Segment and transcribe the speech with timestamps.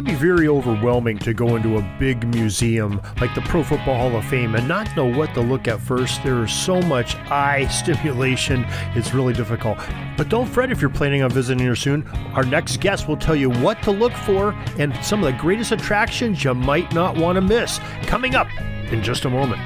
[0.00, 4.16] can be very overwhelming to go into a big museum like the Pro Football Hall
[4.16, 6.24] of Fame and not know what to look at first.
[6.24, 9.76] There is so much eye stimulation, it's really difficult.
[10.16, 12.06] But don't fret if you're planning on visiting here soon.
[12.34, 15.70] Our next guest will tell you what to look for and some of the greatest
[15.70, 17.78] attractions you might not want to miss.
[18.04, 18.48] Coming up
[18.90, 19.60] in just a moment.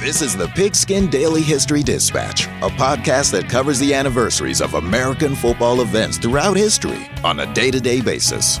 [0.00, 5.34] This is the Pigskin Daily History Dispatch, a podcast that covers the anniversaries of American
[5.34, 8.60] football events throughout history on a day to day basis.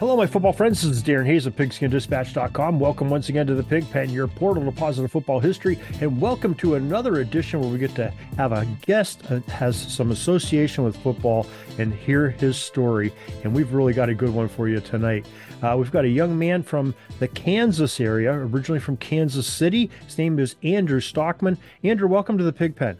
[0.00, 0.82] Hello, my football friends.
[0.82, 2.80] This is Darren Hayes of PigskinDispatch.com.
[2.80, 6.52] Welcome once again to the Pig Pen, your portal to positive football history, and welcome
[6.56, 10.96] to another edition where we get to have a guest that has some association with
[10.96, 11.46] football
[11.78, 13.12] and hear his story.
[13.44, 15.26] And we've really got a good one for you tonight.
[15.62, 19.90] Uh, we've got a young man from the Kansas area, originally from Kansas City.
[20.06, 21.56] His name is Andrew Stockmann.
[21.84, 22.98] Andrew, welcome to the Pig Pen.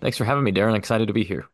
[0.00, 0.74] Thanks for having me, Darren.
[0.74, 1.44] Excited to be here.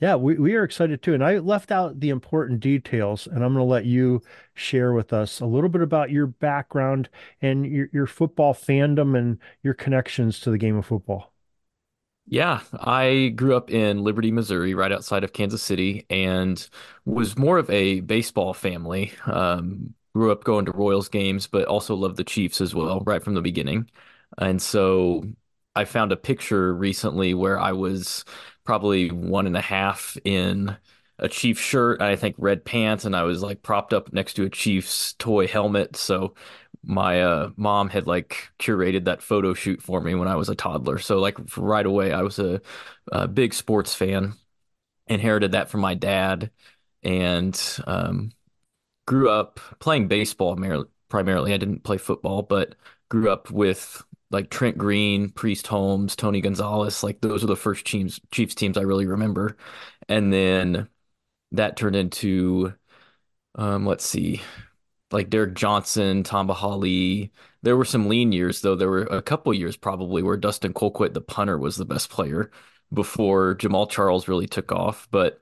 [0.00, 1.12] Yeah, we, we are excited too.
[1.14, 4.22] And I left out the important details, and I'm going to let you
[4.54, 7.10] share with us a little bit about your background
[7.42, 11.34] and your, your football fandom and your connections to the game of football.
[12.26, 16.66] Yeah, I grew up in Liberty, Missouri, right outside of Kansas City, and
[17.04, 19.12] was more of a baseball family.
[19.26, 23.22] Um, grew up going to Royals games, but also loved the Chiefs as well, right
[23.22, 23.90] from the beginning.
[24.38, 25.24] And so
[25.74, 28.24] I found a picture recently where I was
[28.64, 30.76] probably one and a half in
[31.18, 34.44] a Chief shirt, I think red pants, and I was like propped up next to
[34.44, 35.96] a Chiefs toy helmet.
[35.96, 36.34] So
[36.82, 40.54] my uh, mom had like curated that photo shoot for me when I was a
[40.54, 40.98] toddler.
[40.98, 42.60] So like right away, I was a,
[43.12, 44.34] a big sports fan.
[45.08, 46.52] Inherited that from my dad,
[47.02, 48.32] and um,
[49.06, 50.56] grew up playing baseball
[51.08, 51.52] primarily.
[51.52, 52.74] I didn't play football, but
[53.08, 57.86] grew up with like Trent Green, Priest Holmes, Tony Gonzalez, like those are the first
[57.86, 59.56] teams Chiefs teams I really remember.
[60.08, 60.88] And then
[61.52, 62.74] that turned into
[63.56, 64.42] um, let's see,
[65.10, 67.32] like Derrick Johnson, Tamba Hali.
[67.62, 68.76] There were some lean years though.
[68.76, 72.50] There were a couple years probably where Dustin Colquitt, the punter, was the best player
[72.92, 75.08] before Jamaal Charles really took off.
[75.10, 75.40] But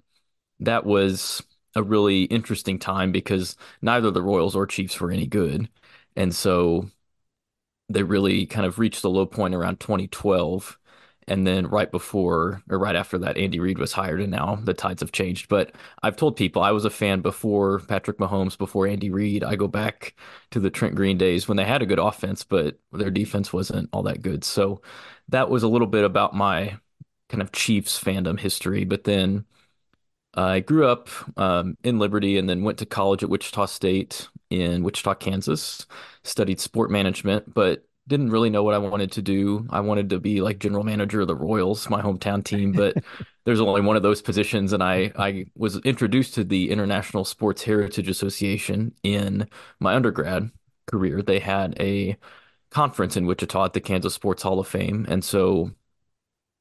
[0.61, 1.43] that was
[1.75, 5.69] a really interesting time because neither the Royals or Chiefs were any good.
[6.17, 6.91] And so
[7.89, 10.79] they really kind of reached the low point around 2012
[11.27, 14.75] and then right before or right after that andy reid was hired and now the
[14.75, 15.49] tides have changed.
[15.49, 15.73] But
[16.03, 19.45] i've told people i was a fan before patrick mahomes before andy reid.
[19.45, 20.15] I go back
[20.51, 23.89] to the trent green days when they had a good offense but their defense wasn't
[23.93, 24.45] all that good.
[24.45, 24.83] So
[25.29, 26.79] that was a little bit about my
[27.29, 28.85] kind of chiefs fandom history.
[28.85, 29.45] But then
[30.39, 34.85] I grew up um, in Liberty and then went to college at Wichita State in
[34.85, 35.87] Wichita, Kansas.
[36.23, 39.67] Studied sport management, but didn't really know what I wanted to do.
[39.71, 42.97] I wanted to be like general manager of the Royals, my hometown team, but
[43.45, 44.73] there's only one of those positions.
[44.73, 49.49] And I, I was introduced to the International Sports Heritage Association in
[49.81, 50.51] my undergrad
[50.87, 51.21] career.
[51.21, 52.17] They had a
[52.71, 55.05] conference in Wichita at the Kansas Sports Hall of Fame.
[55.09, 55.73] And so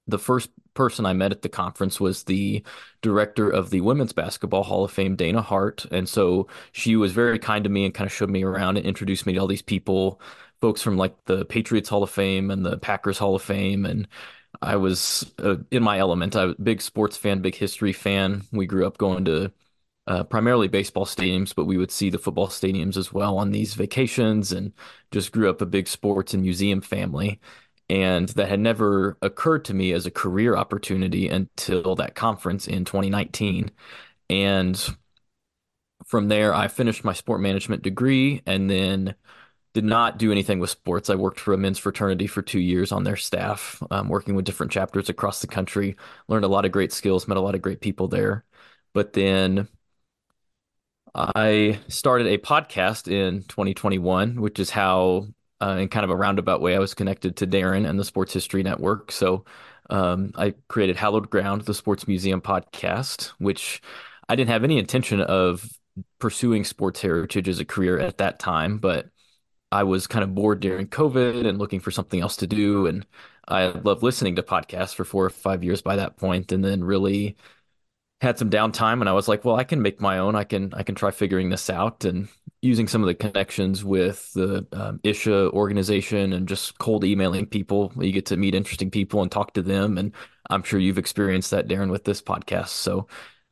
[0.07, 2.63] the first person I met at the conference was the
[3.01, 5.85] director of the Women's Basketball Hall of Fame, Dana Hart.
[5.91, 8.85] And so she was very kind to me and kind of showed me around and
[8.85, 10.21] introduced me to all these people,
[10.61, 13.85] folks from like the Patriots Hall of Fame and the Packers Hall of Fame.
[13.85, 14.07] And
[14.61, 16.35] I was uh, in my element.
[16.35, 18.43] I was a big sports fan, big history fan.
[18.51, 19.51] We grew up going to
[20.07, 23.73] uh, primarily baseball stadiums, but we would see the football stadiums as well on these
[23.73, 24.71] vacations and
[25.11, 27.39] just grew up a big sports and museum family
[27.89, 32.85] and that had never occurred to me as a career opportunity until that conference in
[32.85, 33.71] 2019
[34.29, 34.95] and
[36.05, 39.15] from there i finished my sport management degree and then
[39.77, 41.07] did not do anything with sports.
[41.07, 44.43] I worked for a men's fraternity for two years on their staff um, working with
[44.43, 45.95] different chapters across the country.
[46.27, 48.43] Learned a lot of great skills met a lot of great people there.
[48.95, 49.67] But then
[51.13, 55.27] I started a podcast in 2021, which is how
[55.61, 58.33] uh, in kind of a roundabout way, I was connected to Darren and the Sports
[58.33, 59.11] History Network.
[59.11, 59.45] So
[59.89, 63.81] um, I created Hallowed Ground, the Sports Museum podcast, which
[64.29, 65.67] I didn't have any intention of
[66.19, 69.07] pursuing sports heritage as a career at that time, but
[69.71, 72.87] I was kind of bored during COVID and looking for something else to do.
[72.87, 73.05] And
[73.47, 76.83] I loved listening to podcasts for four or five years by that point, and then
[76.83, 77.35] really
[78.21, 80.35] had some downtime and I was like, well, I can make my own.
[80.35, 82.05] I can I can try figuring this out.
[82.05, 82.29] And
[82.67, 87.91] using some of the connections with the um, ISHA organization and just cold emailing people.
[87.97, 89.97] You get to meet interesting people and talk to them.
[89.97, 90.13] And
[90.49, 92.69] I'm sure you've experienced that, Darren, with this podcast.
[92.69, 93.07] So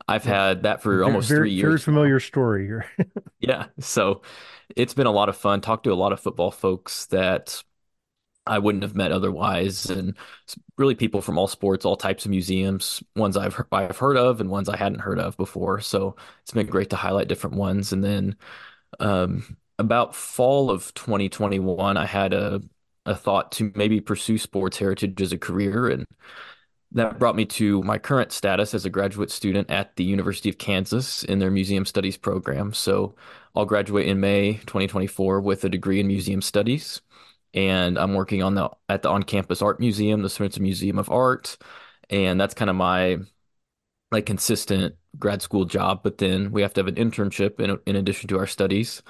[0.07, 1.69] I've had that for almost very, three years.
[1.69, 2.85] Very familiar story here.
[3.39, 3.67] yeah.
[3.79, 4.21] So
[4.75, 5.61] it's been a lot of fun.
[5.61, 7.63] Talked to a lot of football folks that
[8.47, 10.15] I wouldn't have met otherwise, and
[10.77, 14.51] really people from all sports, all types of museums, ones I've I've heard of and
[14.51, 15.81] ones I hadn't heard of before.
[15.81, 17.91] So it's been great to highlight different ones.
[17.91, 18.35] And then
[18.99, 22.61] um, about fall of 2021, I had a
[23.07, 26.07] a thought to maybe pursue sports heritage as a career, and
[26.91, 30.57] that brought me to my current status as a graduate student at the University of
[30.57, 32.73] Kansas in their museum studies program.
[32.73, 33.15] So
[33.55, 37.01] I'll graduate in May 2024 with a degree in museum studies
[37.55, 41.57] and I'm working on the at the on-campus art museum, the Sorensen Museum of Art,
[42.09, 43.19] and that's kind of my
[44.11, 46.01] like consistent grad school job.
[46.03, 49.01] But then we have to have an internship in in addition to our studies.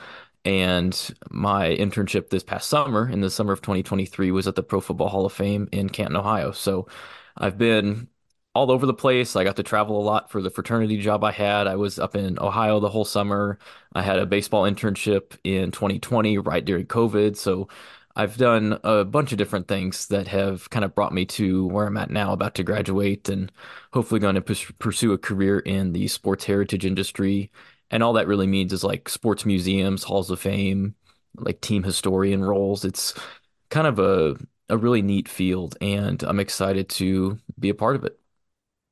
[0.45, 4.79] And my internship this past summer, in the summer of 2023, was at the Pro
[4.79, 6.51] Football Hall of Fame in Canton, Ohio.
[6.51, 6.87] So
[7.35, 8.09] I've been
[8.53, 9.35] all over the place.
[9.35, 11.67] I got to travel a lot for the fraternity job I had.
[11.67, 13.59] I was up in Ohio the whole summer.
[13.93, 17.35] I had a baseball internship in 2020, right during COVID.
[17.35, 17.67] So
[18.15, 21.85] I've done a bunch of different things that have kind of brought me to where
[21.85, 23.51] I'm at now, about to graduate and
[23.93, 27.51] hopefully going to pursue a career in the sports heritage industry.
[27.91, 30.95] And all that really means is like sports museums, halls of fame,
[31.35, 32.85] like team historian roles.
[32.85, 33.13] It's
[33.69, 34.37] kind of a,
[34.69, 38.17] a really neat field, and I'm excited to be a part of it.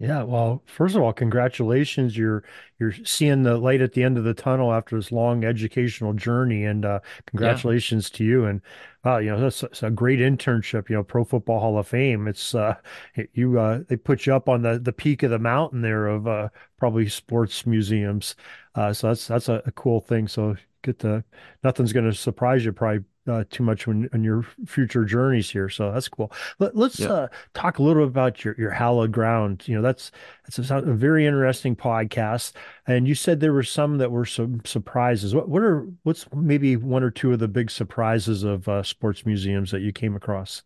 [0.04, 2.18] Yeah, well, first of all, congratulations.
[2.18, 2.44] You're
[2.78, 6.66] you're seeing the light at the end of the tunnel after this long educational journey,
[6.66, 8.18] and uh, congratulations yeah.
[8.18, 8.46] to you.
[8.46, 8.62] And
[9.06, 10.90] wow, you know that's, that's, a great internship.
[10.90, 12.28] You know, Pro Football Hall of Fame.
[12.28, 12.76] It's uh,
[13.32, 16.28] you uh, they put you up on the the peak of the mountain there of
[16.28, 18.36] uh, probably sports museums.
[18.76, 20.28] Uh, so that's that's a, a cool thing.
[20.28, 21.24] So get the
[21.64, 25.70] nothing's going to surprise you probably uh, too much when on your future journeys here.
[25.70, 26.32] So that's cool.
[26.60, 27.12] Let, us yeah.
[27.12, 29.64] uh, talk a little bit about your your hallowed ground.
[29.66, 30.12] You know, that's
[30.44, 32.54] that's a, a, very interesting podcast.
[32.88, 35.34] And you said there were some that were some surprises.
[35.34, 39.26] What what are what's maybe one or two of the big surprises of uh, sports
[39.26, 40.64] museums that you came across?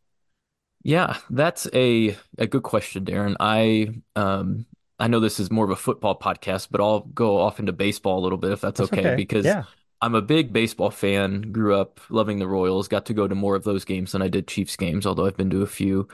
[0.83, 3.36] Yeah, that's a a good question, Darren.
[3.39, 4.65] I um
[5.00, 8.18] I know this is more of a football podcast, but I'll go off into baseball
[8.18, 9.63] a little bit if that's, that's okay, okay, because yeah.
[10.02, 13.56] I'm a big baseball fan, grew up loving the Royals, got to go to more
[13.56, 16.08] of those games than I did Chiefs games, although I've been to a few.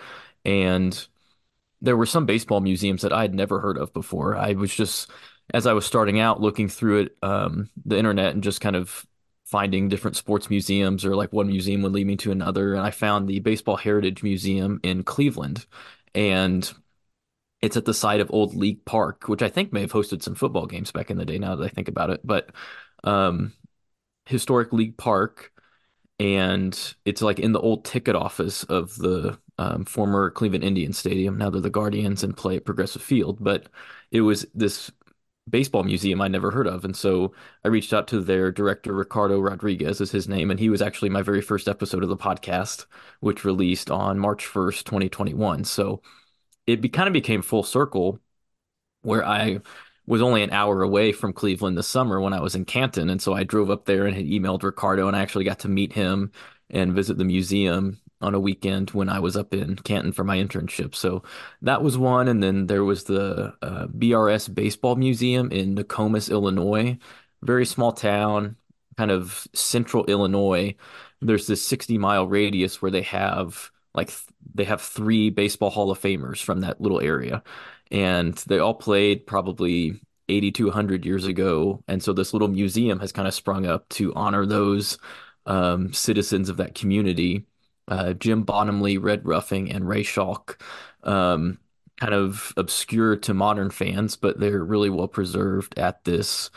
[0.45, 1.07] And
[1.81, 4.37] there were some baseball museums that I had never heard of before.
[4.37, 5.11] I was just,
[5.53, 9.05] as I was starting out, looking through it, um, the internet, and just kind of
[9.45, 12.73] finding different sports museums, or like one museum would lead me to another.
[12.73, 15.65] And I found the Baseball Heritage Museum in Cleveland.
[16.15, 16.71] And
[17.61, 20.35] it's at the site of Old League Park, which I think may have hosted some
[20.35, 22.21] football games back in the day now that I think about it.
[22.23, 22.51] But
[23.03, 23.53] um,
[24.25, 25.51] historic league park
[26.19, 31.37] and it's like in the old ticket office of the um, former Cleveland Indian Stadium.
[31.37, 33.67] Now they're the Guardians and play at Progressive Field, but
[34.11, 34.91] it was this
[35.49, 36.85] baseball museum I never heard of.
[36.85, 37.33] And so
[37.65, 40.51] I reached out to their director, Ricardo Rodriguez is his name.
[40.51, 42.85] And he was actually my very first episode of the podcast,
[43.19, 45.65] which released on March 1st, 2021.
[45.65, 46.01] So
[46.67, 48.19] it be, kind of became full circle
[49.01, 49.59] where I
[50.05, 53.09] was only an hour away from Cleveland this summer when I was in Canton.
[53.09, 55.69] And so I drove up there and had emailed Ricardo and I actually got to
[55.69, 56.31] meet him
[56.69, 60.37] and visit the museum on a weekend when I was up in Canton for my
[60.37, 60.95] internship.
[60.95, 61.23] So
[61.61, 62.27] that was one.
[62.27, 66.97] And then there was the uh, BRS Baseball Museum in Nokomis, Illinois,
[67.41, 68.55] very small town,
[68.97, 70.75] kind of central Illinois.
[71.21, 74.21] There's this 60 mile radius where they have like th-
[74.55, 77.43] they have three baseball Hall of Famers from that little area
[77.93, 81.83] and they all played probably 8200 years ago.
[81.87, 84.97] And so this little museum has kind of sprung up to honor those
[85.45, 87.45] um, citizens of that community.
[87.87, 90.61] Uh, Jim Bottomley, Red Ruffing, and Ray Schalk,
[91.03, 91.59] um,
[91.99, 96.49] kind of obscure to modern fans, but they're really well preserved at this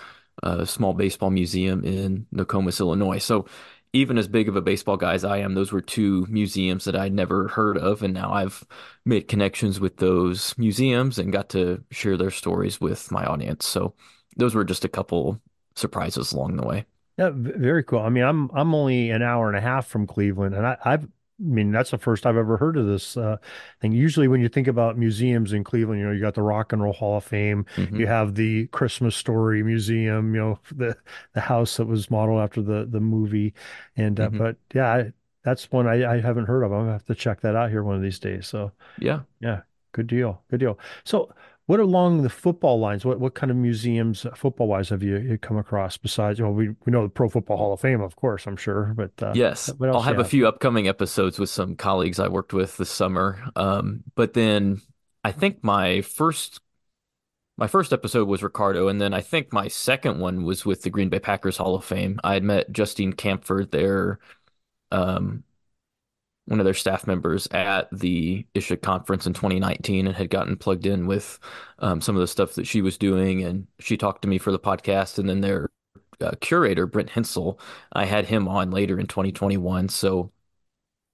[0.42, 3.18] uh, small baseball museum in Nokomis, Illinois.
[3.18, 3.46] So
[3.96, 6.94] even as big of a baseball guy as I am, those were two museums that
[6.94, 8.02] I'd never heard of.
[8.02, 8.64] And now I've
[9.04, 13.66] made connections with those museums and got to share their stories with my audience.
[13.66, 13.94] So
[14.36, 15.40] those were just a couple
[15.74, 16.84] surprises along the way.
[17.18, 18.00] Yeah, very cool.
[18.00, 21.08] I mean, I'm I'm only an hour and a half from Cleveland, and I, I've
[21.38, 23.36] I mean, that's the first I've ever heard of this uh,
[23.80, 23.92] thing.
[23.92, 26.82] Usually, when you think about museums in Cleveland, you know, you got the Rock and
[26.82, 27.94] Roll Hall of Fame, mm-hmm.
[27.94, 30.96] you have the Christmas Story Museum, you know, the
[31.34, 33.52] the house that was modeled after the the movie,
[33.96, 34.38] and uh, mm-hmm.
[34.38, 35.12] but yeah, I,
[35.44, 36.72] that's one I, I haven't heard of.
[36.72, 38.46] I'm gonna have to check that out here one of these days.
[38.46, 39.60] So yeah, yeah,
[39.92, 40.78] good deal, good deal.
[41.04, 41.34] So
[41.66, 43.04] what along the football lines?
[43.04, 46.40] What what kind of museums, uh, football wise, have you, you come across besides?
[46.40, 49.10] Well, we we know the Pro Football Hall of Fame, of course, I'm sure, but
[49.22, 52.76] uh, Yes, I'll you have a few upcoming episodes with some colleagues I worked with
[52.76, 53.42] this summer.
[53.56, 54.80] Um, but then
[55.24, 56.60] I think my first
[57.56, 60.90] my first episode was Ricardo, and then I think my second one was with the
[60.90, 62.20] Green Bay Packers Hall of Fame.
[62.22, 64.18] I had met Justine Camford, there.
[64.92, 65.44] um,
[66.46, 70.86] one of their staff members at the ISHA conference in 2019 and had gotten plugged
[70.86, 71.38] in with
[71.80, 73.42] um, some of the stuff that she was doing.
[73.42, 75.18] And she talked to me for the podcast.
[75.18, 75.68] And then their
[76.20, 77.60] uh, curator, Brent Hensel,
[77.92, 79.88] I had him on later in 2021.
[79.88, 80.30] So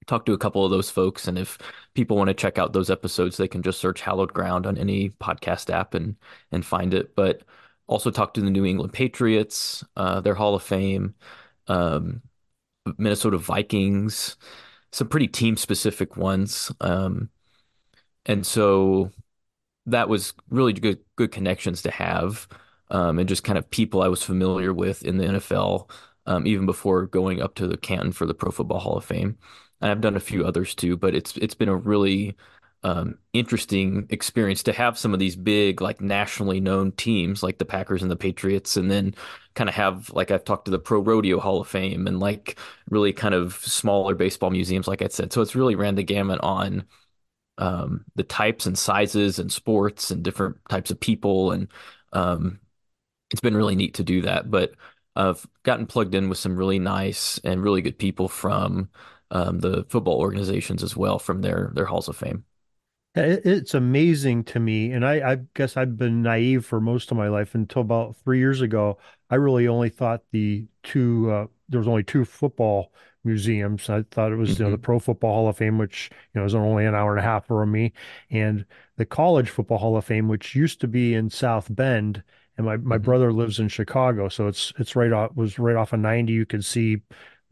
[0.06, 1.26] talked to a couple of those folks.
[1.26, 1.56] And if
[1.94, 5.10] people want to check out those episodes, they can just search Hallowed Ground on any
[5.10, 6.16] podcast app and
[6.50, 7.14] and find it.
[7.16, 7.42] But
[7.86, 11.14] also talked to the New England Patriots, uh, their Hall of Fame,
[11.68, 12.22] um,
[12.98, 14.36] Minnesota Vikings
[14.92, 16.70] some pretty team specific ones.
[16.80, 17.30] Um,
[18.26, 19.10] and so
[19.86, 22.48] that was really good good connections to have,
[22.90, 25.90] um, and just kind of people I was familiar with in the NFL,
[26.26, 29.38] um, even before going up to the Canton for the Pro Football Hall of Fame.
[29.80, 32.36] And I've done a few others too, but it's it's been a really
[32.84, 37.64] um, interesting experience to have some of these big, like nationally known teams like the
[37.64, 39.14] Packers and the Patriots, and then
[39.54, 42.58] kind of have like I've talked to the Pro Rodeo Hall of Fame and like
[42.90, 45.32] really kind of smaller baseball museums, like I said.
[45.32, 46.84] So it's really ran the gamut on
[47.58, 51.68] um, the types and sizes and sports and different types of people, and
[52.12, 52.60] um,
[53.30, 54.50] it's been really neat to do that.
[54.50, 54.72] But
[55.16, 58.90] I've gotten plugged in with some really nice and really good people from
[59.30, 62.44] um, the football organizations as well from their their halls of fame.
[63.14, 67.28] It's amazing to me, and I, I guess I've been naive for most of my
[67.28, 68.96] life until about three years ago.
[69.28, 72.92] I really only thought the two uh, there was only two football
[73.22, 73.90] museums.
[73.90, 76.40] I thought it was you know the hmm Pro Football Hall of Fame, which you
[76.40, 77.92] know is only an hour and a half from me,
[78.30, 78.64] and
[78.96, 82.22] the College Football Hall of Fame, which used to be in South Bend.
[82.56, 85.76] And my, my hmm brother lives in Chicago, so it's it's right off was right
[85.76, 86.32] off of 90.
[86.32, 87.02] You could see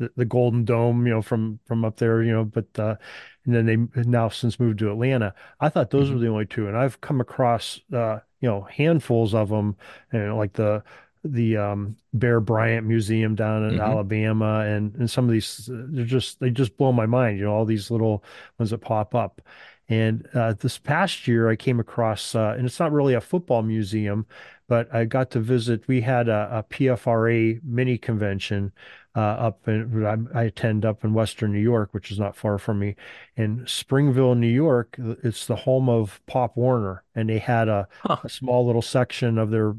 [0.00, 2.96] the, the Golden Dome, you know, from from up there, you know, but uh,
[3.44, 5.34] and then they now since moved to Atlanta.
[5.60, 8.62] I thought those were hmm the only two, and I've come across uh, you know
[8.62, 9.76] handfuls of them,
[10.12, 10.82] you know, like the
[11.24, 15.86] the um, Bear Bryant Museum down in hmm Alabama, and and some of these uh,
[15.90, 17.38] they're just they just blow my mind.
[17.38, 18.24] You know, all these little
[18.58, 19.40] ones that pop up.
[19.88, 23.62] And uh, this past year, I came across, uh, and it's not really a football
[23.62, 24.24] museum,
[24.68, 25.88] but I got to visit.
[25.88, 28.72] We had a, PFRA mini convention
[29.16, 32.58] uh, up in I, I attend up in Western New York, which is not far
[32.58, 32.96] from me
[33.36, 34.96] in Springville, New York.
[34.98, 38.24] It's the home of Pop Warner, and they had a, Huh.
[38.24, 39.74] a small little section of their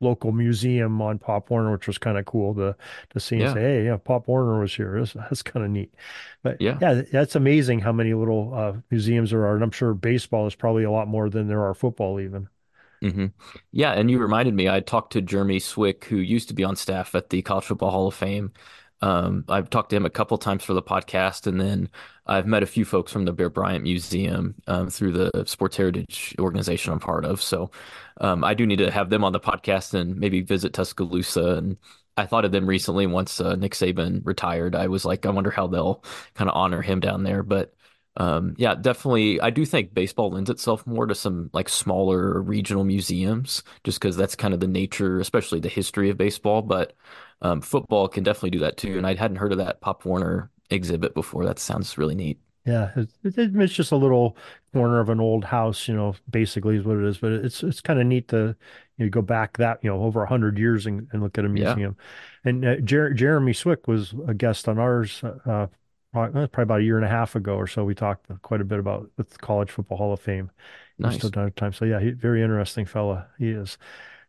[0.00, 2.76] local museum on Pop Warner, which was kind of cool to
[3.10, 4.98] to see and say, hey, yeah, Pop Warner was here.
[4.98, 5.92] That's, that's kind of neat.
[6.42, 6.80] But Yeah.
[6.80, 10.54] yeah, that's amazing how many little uh, museums there are, and I'm sure baseball is
[10.54, 12.48] probably a lot more than there are football even.
[13.02, 13.26] Hmm
[13.72, 16.76] Yeah, and you reminded me, I talked to Jeremy Swick, who used to be on
[16.76, 18.52] staff at the College Football Hall of Fame.
[19.02, 21.90] Um, I've talked to him a couple times for the podcast, and then
[22.26, 26.34] I've met a few folks from the Bear Bryant Museum um, through the Sports Heritage
[26.38, 27.42] organization I'm part of.
[27.42, 27.70] So
[28.22, 31.56] um, I do need to have them on the podcast and maybe visit Tuscaloosa.
[31.56, 31.76] And
[32.16, 34.74] I thought of them recently once uh, Nick Saban retired.
[34.74, 36.02] I was like, I wonder how they'll
[36.34, 37.42] kind of honor him down there.
[37.42, 37.74] But
[38.16, 39.40] um, yeah, definitely.
[39.40, 44.16] I do think baseball lends itself more to some like smaller regional museums, just because
[44.16, 46.62] that's kind of the nature, especially the history of baseball.
[46.62, 46.94] But
[47.42, 48.96] um, football can definitely do that too.
[48.98, 51.44] And I hadn't heard of that Pop Warner exhibit before.
[51.44, 52.40] That sounds really neat.
[52.64, 54.36] Yeah, it, it, it's just a little
[54.72, 57.18] corner of an old house, you know, basically is what it is.
[57.18, 58.56] But it's it's kind of neat to
[58.96, 61.44] you know, go back that you know over a hundred years and, and look at
[61.44, 61.96] a Yeah, museum.
[62.44, 65.68] And uh, Jer Jeremy Swick was a guest on ours uh,
[66.16, 67.84] probably, probably about a year and a half ago or so.
[67.84, 70.50] We talked quite a bit about the College Football Hall of Fame.
[70.96, 71.30] He was still nice.
[71.30, 71.72] time.
[71.72, 73.28] So yeah, he, very interesting fella.
[73.38, 73.76] He is.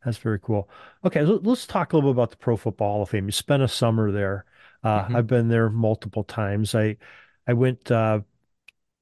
[0.03, 0.69] That's very cool.
[1.05, 3.25] Okay, let's talk a little bit about the Pro Football Hall of Fame.
[3.25, 4.45] You spent a summer there.
[4.83, 6.75] Uh, hmm I've been there multiple times.
[6.75, 6.97] I
[7.47, 7.91] I went.
[7.91, 8.21] Uh,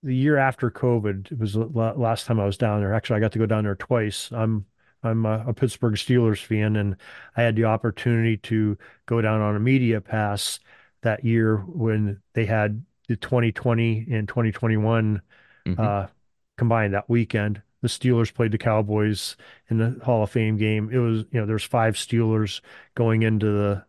[0.04, 2.94] the year after COVID, it was the last time I was down there.
[2.94, 4.32] Actually, I got to go down there twice.
[4.32, 4.66] I'm
[5.04, 6.96] I'm a, a Pittsburgh Steelers fan, and
[7.36, 10.60] I had the opportunity to go down on a media pass
[11.06, 15.22] that year when they had the 2020 and 2021
[15.66, 16.08] hmm uh,
[16.58, 17.62] combined that weekend.
[17.82, 19.38] The Steelers played the Cowboys
[19.70, 20.90] in the Hall of Fame game.
[20.92, 22.62] It was, you know, there's five Steelers
[22.96, 23.86] going into the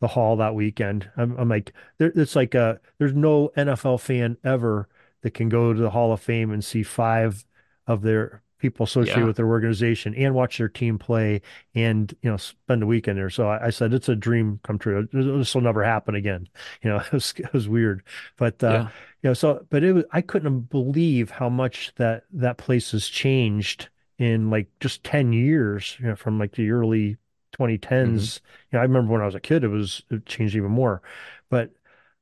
[0.00, 1.10] the hall that weekend.
[1.16, 4.88] I'm, I'm like, there, it's like uh there's no NFL fan ever
[5.22, 7.44] that can go to the Hall of Fame and see five
[7.86, 11.40] of their people associated Yeah, with their organization and watch their team play
[11.74, 13.30] and you know spend a weekend there.
[13.30, 15.08] So I, I said it's a dream come true.
[15.12, 16.48] This will never happen again.
[16.82, 18.02] You know, it was, it was weird,
[18.36, 18.90] but uh, yeah.
[19.22, 23.08] you know, so but it was I couldn't believe how much that that place has
[23.08, 23.88] changed
[24.18, 27.16] in like just 10 years, you know, from like the early
[27.52, 27.80] 2010s.
[28.02, 28.30] hmm
[28.72, 31.02] You know, I remember when I was a kid, it was it changed even more.
[31.48, 31.72] But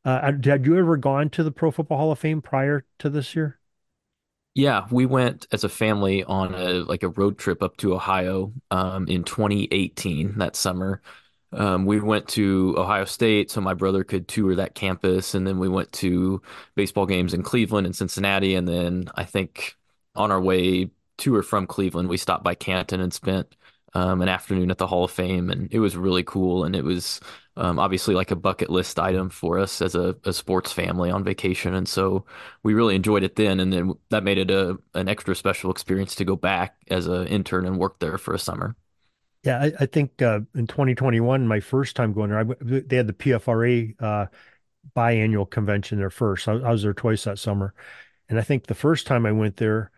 [0.05, 3.35] uh, had you ever gone to the Pro Football Hall of Fame prior to this
[3.35, 3.59] year?
[4.59, 8.53] Yeah, we went as a family on a like a road trip up to Ohio
[8.73, 11.01] um, in 2018 that summer.
[11.53, 15.61] Um, we went to Ohio State so my brother could tour that campus, and then
[15.61, 16.43] we went to
[16.75, 19.77] baseball games in Cleveland and Cincinnati, and then I think
[20.17, 23.55] on our way to or from Cleveland, we stopped by Canton and spent
[23.95, 26.83] um, an afternoon at the Hall of Fame, and it was really cool, and it
[26.85, 27.21] was
[27.59, 31.25] um, obviously like a bucket list item for us as a, a sports family on
[31.25, 32.25] vacation, and so
[32.63, 36.15] we really enjoyed it then, and then that made it a an extra special experience
[36.17, 38.77] to go back as an intern and work there for a summer.
[39.45, 43.07] Yeah, I, I think uh, in 2021, my first time going there, I, they had
[43.07, 44.27] the PFRA uh,
[44.97, 46.49] biannual convention there first.
[46.49, 47.75] I, I was there twice that summer.
[48.29, 49.91] And I think the first time I went there,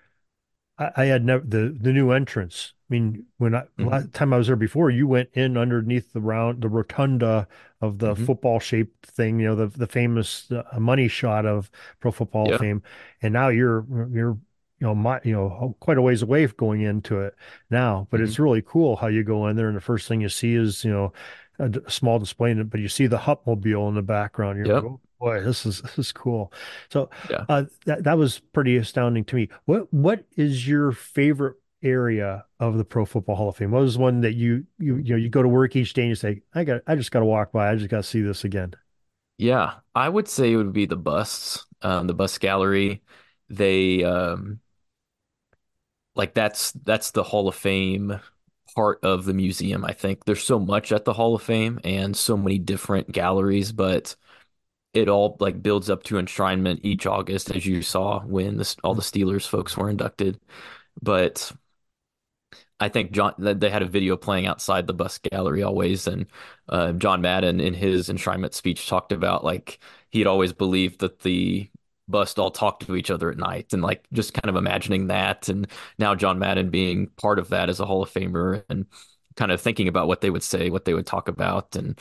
[0.80, 2.74] I, I had never the the new entrance.
[2.90, 6.12] I mean, when I hmm last time I was there before, you went in underneath
[6.14, 7.48] the round the rotunda
[7.82, 11.70] of the hmm football shaped thing, you know, the the famous uh, money shot of
[12.00, 12.58] Pro Football Yeah.
[12.58, 12.82] Fame,
[13.22, 14.38] and now you're you're
[14.80, 17.34] you know my you know quite a ways away going into it
[17.70, 18.08] now.
[18.10, 20.28] But hmm it's really cool how you go in there and the first thing you
[20.28, 21.12] see is you know
[21.58, 24.58] a, d- a small display, in it, but you see the Hupmobile in the background.
[24.58, 26.52] You're like, oh boy, this is this is cool.
[26.90, 27.46] So Yeah.
[27.48, 29.48] uh, that that was pretty astounding to me.
[29.66, 33.70] What what is your favorite area of the Pro Football Hall of Fame?
[33.70, 36.08] What was one that you you you know you go to work each day and
[36.10, 37.70] you say, I got I just got to walk by.
[37.70, 38.74] I just got to see this again.
[39.38, 39.80] Yeah.
[39.94, 43.02] I would say it would be the busts, um, the bust gallery.
[43.48, 44.60] They um
[46.14, 48.20] like that's that's the Hall of Fame
[48.74, 50.24] part of the museum, I think.
[50.24, 54.16] There's so much at the Hall of Fame and so many different galleries, but
[54.94, 59.02] it all like builds up to enshrinement each August, as you saw when all the
[59.02, 60.40] Steelers folks were inducted.
[61.02, 61.52] But
[62.78, 66.26] I think John they had a video playing outside the bus gallery always, and
[66.68, 69.78] uh, John Madden in his enshrinement speech talked about like
[70.10, 71.70] he'd always believed that the
[72.08, 75.48] bust all talked to each other at night, and like just kind of imagining that,
[75.48, 75.66] and
[75.98, 78.86] now John Madden being part of that as a Hall of Famer, and
[79.36, 82.00] kind of thinking about what they would say, what they would talk about, and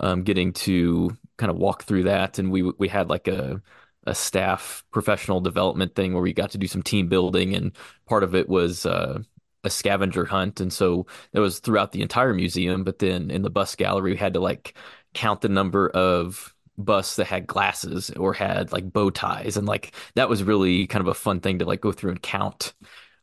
[0.00, 3.60] um, getting to kind of walk through that, and we we had like a
[4.06, 8.22] a staff professional development thing where we got to do some team building, and part
[8.22, 8.86] of it was.
[8.86, 9.22] Uh,
[9.64, 10.60] a scavenger hunt.
[10.60, 12.84] And so it was throughout the entire museum.
[12.84, 14.76] But then in the bus gallery, we had to like
[15.12, 19.56] count the number of busts that had glasses or had like bow ties.
[19.56, 22.22] And like that was really kind of a fun thing to like go through and
[22.22, 22.74] count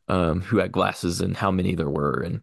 [0.08, 2.20] um, who had glasses and how many there were.
[2.20, 2.42] And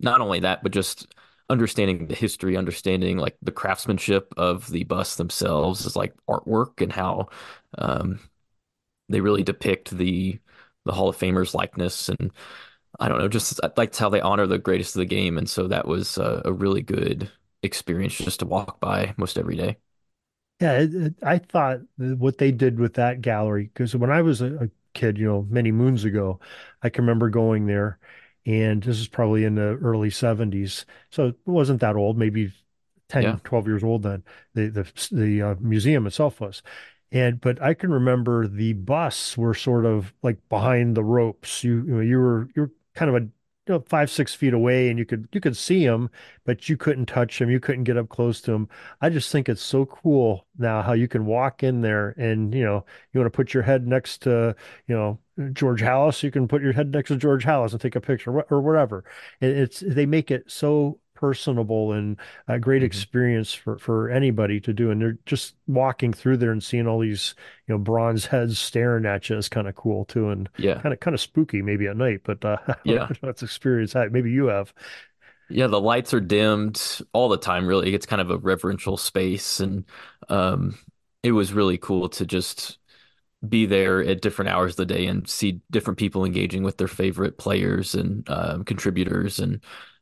[0.00, 1.14] not only that, but just
[1.50, 6.92] understanding the history, understanding like the craftsmanship of the busts themselves is like artwork and
[6.92, 7.28] how
[7.78, 8.20] um,
[9.08, 10.38] they really depict the
[10.84, 12.30] the Hall of Famers likeness and
[13.00, 15.48] I don't know, just I liked how they honor the greatest of the game, and
[15.50, 17.30] so that was uh, a really good
[17.62, 19.78] experience just to walk by most every day.
[20.60, 20.86] Yeah,
[21.22, 25.18] I thought what they did with that gallery, because when I was a, a kid,
[25.18, 26.40] you know, many moons ago,
[26.82, 27.98] I can remember going there,
[28.46, 30.84] and this is probably in the early 70s.
[31.10, 32.52] So it wasn't that old, maybe
[33.18, 33.36] Yeah.
[33.36, 34.24] 10, 12 years old then.
[34.54, 36.62] The the the uh, museum itself was.
[37.12, 41.62] And but I can remember the bus were sort of like behind the ropes.
[41.64, 43.30] You you know, you were you're kind of a you
[43.68, 46.10] know five six feet away, and you could you could see them,
[46.44, 47.50] but you couldn't touch them.
[47.50, 48.68] You couldn't get up close to them.
[49.00, 52.64] I just think it's so cool now how you can walk in there and you
[52.64, 54.56] know you want to put your head next to
[54.88, 55.18] you know
[55.52, 58.40] George Halas, you can put your head next to George Halas and take a picture
[58.42, 59.04] or whatever.
[59.40, 62.18] It, it's they make it so personable and
[62.48, 64.90] a great hmm experience for for anybody to do.
[64.90, 67.34] And they're just walking through there and seeing all these
[67.66, 70.82] you know bronze heads staring at you is kind of cool too, and Yeah.
[70.82, 72.20] kind of kind of spooky maybe at night.
[72.24, 73.08] But uh, I don't know Yeah.
[73.22, 74.72] that's experience that maybe you have.
[75.48, 75.66] Yeah.
[75.66, 76.80] The lights are dimmed
[77.12, 77.94] all the time, really.
[77.94, 79.60] It's kind of a reverential space.
[79.60, 79.84] And
[80.28, 80.78] um,
[81.22, 82.78] it was really cool to just
[83.48, 86.88] be there at different hours of the day and see different people engaging with their
[86.88, 89.38] favorite players and um, contributors.
[89.38, 89.60] And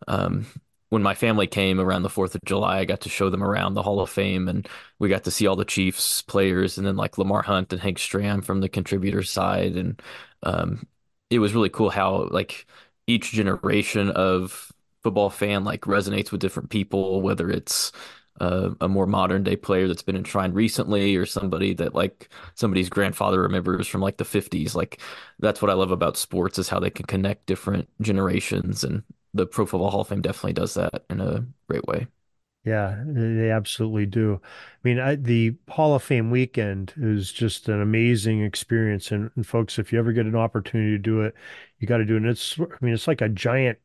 [0.08, 0.46] um,
[0.90, 3.74] when my family came around the 4th of July, I got to show them around
[3.74, 6.96] the Hall of Fame and we got to see all the Chiefs players and then
[6.96, 9.76] like Lamar Hunt and Hank Stram from the contributor side.
[9.76, 10.00] And
[10.42, 10.86] um,
[11.30, 12.66] it was really cool how like
[13.06, 14.70] each generation of
[15.02, 17.92] football fan like resonates with different people, whether it's
[18.40, 22.88] uh, a more modern day player that's been enshrined recently or somebody that like somebody's
[22.88, 24.74] grandfather remembers from like the 50s.
[24.74, 25.00] Like
[25.38, 29.02] that's what I love about sports is how they can connect different generations and
[29.34, 32.06] the Pro Football Hall of Fame definitely does that in a great way.
[32.64, 34.40] Yeah, they absolutely do.
[34.44, 39.10] I mean, I, the Hall of Fame weekend is just an amazing experience.
[39.10, 41.34] And, and folks, if you ever get an opportunity to do it,
[41.80, 42.18] you got to do it.
[42.18, 43.78] And it's, I mean, it's like a giant,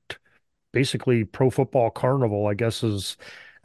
[0.73, 3.17] basically pro football carnival, I guess, is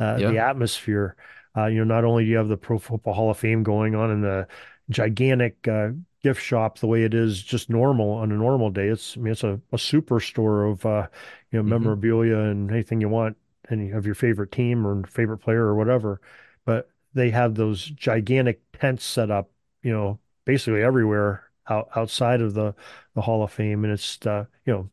[0.02, 1.16] uh, the atmosphere.
[1.56, 3.94] Uh, you know, not only do you have the Pro Football Hall of Fame going
[3.94, 4.46] on and the
[4.90, 5.90] gigantic uh,
[6.22, 8.88] gift shop the way it is just normal on a normal day.
[8.88, 11.08] It's, I mean, it's a, a superstore of, uh,
[11.50, 13.36] you know, hmm memorabilia and anything you want
[13.70, 16.20] any of your favorite team or favorite player or whatever.
[16.64, 19.50] But they have those gigantic tents set up,
[19.82, 22.74] you know, basically everywhere out, outside of the
[23.14, 24.90] the Hall of Fame, and it's uh, you know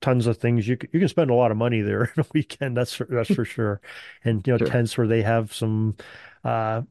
[0.00, 2.26] tons of things you can, you can spend a lot of money there in a
[2.34, 2.76] weekend.
[2.76, 3.80] That's for, that's for sure.
[4.24, 4.60] And you know Sure.
[4.60, 5.96] tents where they have some
[6.44, 6.82] uh,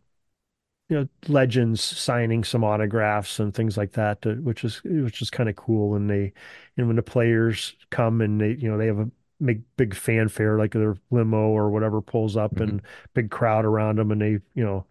[0.89, 5.29] you know legends signing some autographs and things like that, uh, which is which is
[5.29, 5.95] kind of cool.
[5.95, 6.33] And they
[6.77, 9.09] and when the players come and they you know they have a
[9.43, 12.81] big big fanfare like their limo or whatever pulls up hmm and
[13.13, 14.85] big crowd around them and they you know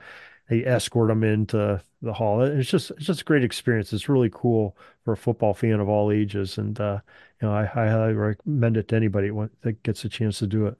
[0.48, 2.42] they escort them into the hall.
[2.42, 3.92] It's just it's just a great experience.
[3.92, 7.00] It's really cool for a football fan of all ages, and uh,
[7.40, 9.30] you know I, I highly recommend it to anybody
[9.62, 10.78] that gets a chance to do it.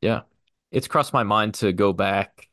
[0.00, 0.22] Yeah.
[0.70, 2.48] It's crossed my mind to go back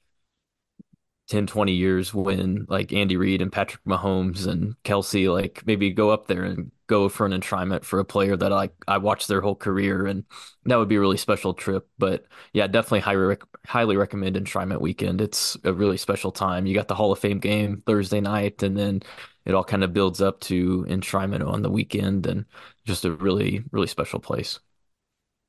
[1.29, 6.09] 10, 20 years when like Andy Reid and Patrick Mahomes and Kelce like maybe go
[6.09, 9.39] up there and go for an enshrinement for a player that I I watched their
[9.41, 10.25] whole career and
[10.65, 11.87] that would be a really special trip.
[11.97, 15.21] But yeah, definitely highly highly recommend enshrinement weekend.
[15.21, 16.65] It's a really special time.
[16.65, 19.01] You got the Hall of Fame game Thursday night and then
[19.45, 22.45] it all kind of builds up to enshrinement on the weekend and
[22.85, 24.59] just a really, really special place.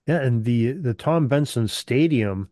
[0.07, 2.51] Yeah, and the the Tom Benson Stadium.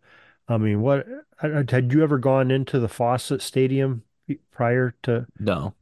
[0.49, 1.07] I mean, what
[1.39, 4.05] had you ever gone into the Fawcett Stadium
[4.51, 5.27] prior to?
[5.41, 5.75] No.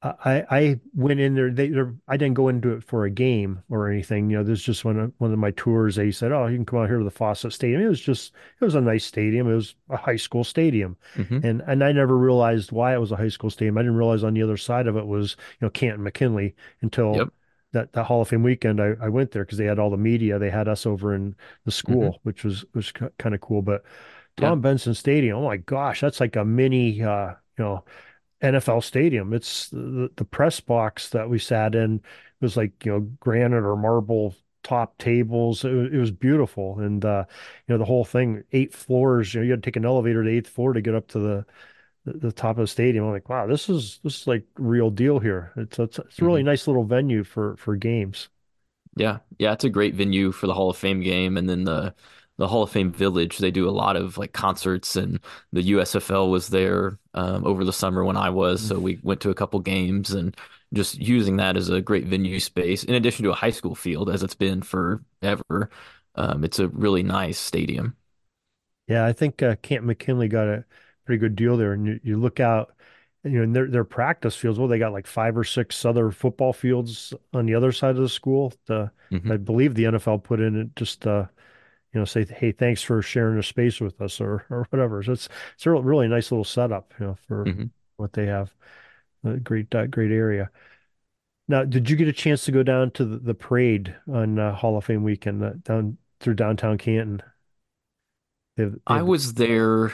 [0.00, 1.50] I I went in there.
[1.50, 4.30] They they're, I didn't go into it for a game or anything.
[4.30, 5.96] You know, this is just one of one of my tours.
[5.96, 8.32] They said, "Oh, you can come out here to the Fawcett Stadium." It was just
[8.60, 9.50] it was a nice stadium.
[9.50, 13.10] It was a high school stadium, hmm and and I never realized why it was
[13.10, 13.76] a high school stadium.
[13.76, 17.16] I didn't realize on the other side of it was you know Canton McKinley until
[17.16, 17.28] Yep.
[17.72, 18.80] That that Hall of Fame weekend.
[18.80, 20.38] I I went there because they had all the media.
[20.38, 23.62] They had us over in the hmm school, which was was kind of cool.
[23.62, 23.84] But
[24.36, 24.52] Yeah.
[24.52, 27.84] Tom Benson Stadium, oh my gosh, that's like a mini uh, you know.
[28.40, 29.32] NFL stadium.
[29.32, 32.00] It's the, the press box that we sat in
[32.40, 35.64] was like, you know, granite or marble top tables.
[35.64, 36.78] It, was- it was beautiful.
[36.80, 37.24] And, uh,
[37.66, 40.22] you know, the whole thing, eight floors, you know, you had to take an elevator
[40.22, 41.46] to the eighth floor to get up to the,
[42.12, 43.04] the, the top of the stadium.
[43.04, 45.52] I'm like, wow, this is, this is like real deal here.
[45.56, 48.28] It's, it's, it's a really hmm nice little venue for, for games.
[48.96, 51.94] Yeah, yeah, it's a great venue for the Hall of Fame game, and then the
[52.36, 53.38] the Hall of Fame Village.
[53.38, 55.20] They do a lot of like concerts, and
[55.52, 59.30] the USFL was there um, over the summer when I was, so we went to
[59.30, 60.36] a couple games, and
[60.74, 64.10] just using that as a great venue space, in addition to a high school field,
[64.10, 65.70] as it's been forever.
[66.16, 67.96] Um, it's a really nice stadium.
[68.86, 70.64] Yeah, I think uh, Canton McKinley got a
[71.08, 71.72] pretty good deal there.
[71.74, 72.74] And you, you look out,
[73.24, 74.58] you know, in their their practice fields.
[74.58, 78.02] Well, they got like five or six other football fields on the other side of
[78.02, 78.52] the school.
[78.66, 78.90] The,
[79.28, 81.26] I hmm believe the NFL put in it just uh,
[81.92, 85.02] you know, say, hey, thanks for sharing the space with us or or whatever.
[85.02, 88.54] So it's it's a really nice little setup, you know, for hmm what they have.
[89.24, 90.50] A great uh, great area.
[91.48, 94.54] Now, did you get a chance to go down to the, the parade on uh,
[94.54, 97.22] Hall of Fame weekend uh, down through downtown Canton?
[98.56, 99.92] They have, they I was there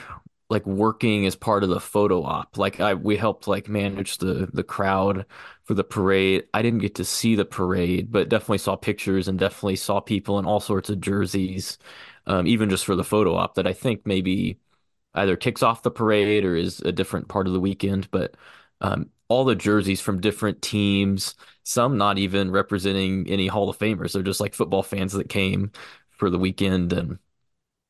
[0.49, 2.57] like working as part of the photo op.
[2.57, 5.25] Like I we helped like manage the the crowd
[5.63, 6.47] for the parade.
[6.53, 10.39] I didn't get to see the parade, but definitely saw pictures and definitely saw people
[10.39, 11.77] in all sorts of jerseys.
[12.27, 14.59] Um, even just for the photo op that I think maybe
[15.13, 18.35] either kicks off the parade or is a different part of the weekend, but
[18.81, 24.13] um, all the jerseys from different teams, some not even representing any Hall of Famers.
[24.13, 25.71] They're just like football fans that came
[26.11, 27.19] for the weekend and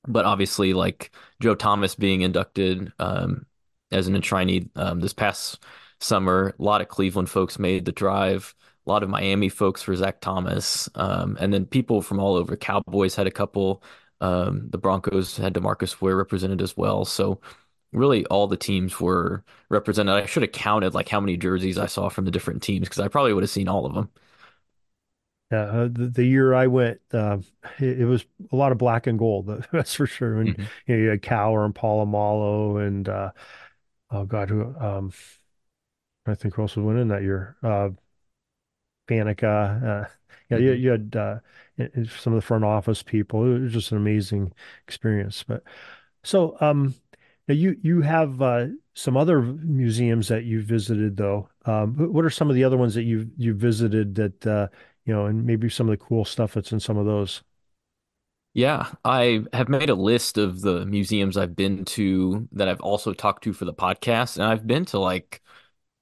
[0.08, 3.46] but obviously like Joe Thomas being inducted um,
[3.91, 5.63] as an enshrinee um, this past
[6.00, 8.56] summer, a lot of Cleveland folks made the drive.
[8.86, 12.56] A lot of Miami folks for Zach Thomas, um, and then people from all over.
[12.56, 13.82] Cowboys had a couple.
[14.22, 17.04] Um, the Broncos had DeMarcus Ware represented as well.
[17.04, 17.41] So
[17.91, 20.13] really, all the teams were represented.
[20.13, 23.00] I should have counted like how many jerseys I saw from the different teams because
[23.00, 24.12] I probably would have seen all of them.
[25.52, 27.38] Yeah, uh, the, the year I went, uh,
[27.80, 29.48] it, it was a lot of black and gold.
[29.72, 30.40] That's for sure.
[30.40, 33.32] And hmm you know, you had Cowher and Polamalu and uh,
[34.12, 35.14] oh God, who um,
[36.26, 37.56] I think who else was winning that year?
[37.64, 37.90] Uh,
[39.08, 40.06] Faneca.
[40.06, 40.10] Uh,
[40.50, 41.40] yeah, you, hmm you had uh,
[42.20, 43.44] some of the front office people.
[43.56, 44.54] It was just an amazing
[44.88, 45.44] experience.
[45.44, 45.64] But
[46.24, 46.96] so, um,
[47.48, 51.50] now you you have uh, some other museums that you visited, though.
[51.66, 54.68] Um, what are some of the other ones that you you visited that uh,
[55.06, 57.44] you know, and maybe some of the cool stuff that's in some of those?
[58.54, 63.12] Yeah, I have made a list of the museums I've been to that I've also
[63.13, 65.41] talked to for the podcast, and I've been to like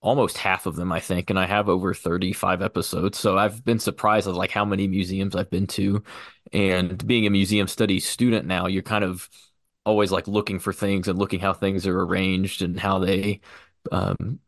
[0.02, 3.20] almost half of them, I think, and I have over 35 episodes.
[3.20, 6.04] So I've been surprised at like how many museums I've been to.
[6.54, 9.30] And being a museum studies student now, you're kind of
[9.86, 13.42] always like looking for things and looking how things are arranged and how they
[13.92, 14.40] um,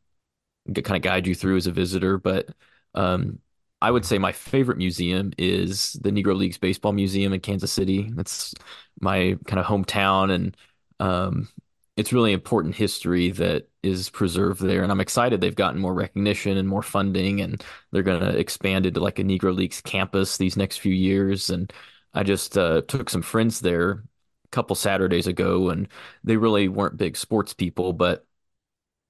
[0.74, 2.18] kind of guide you through as a visitor.
[2.18, 2.50] But
[2.96, 3.40] um,
[3.86, 8.10] I would say my favorite museum is the Negro Leagues Baseball Museum in Kansas City.
[8.16, 8.56] That's
[9.00, 10.58] my kind of hometown, and
[11.00, 11.50] um,
[11.96, 14.82] it's really important history that is preserved there.
[14.82, 18.88] And I'm excited they've gotten more recognition and more funding, and they're going to expand
[18.88, 21.52] into like a Negro Leagues campus these next few years.
[21.52, 21.72] And
[22.16, 24.04] I just uh, took some friends there
[24.46, 25.88] a couple Saturdays ago, and
[26.24, 28.26] they really weren't big sports people, but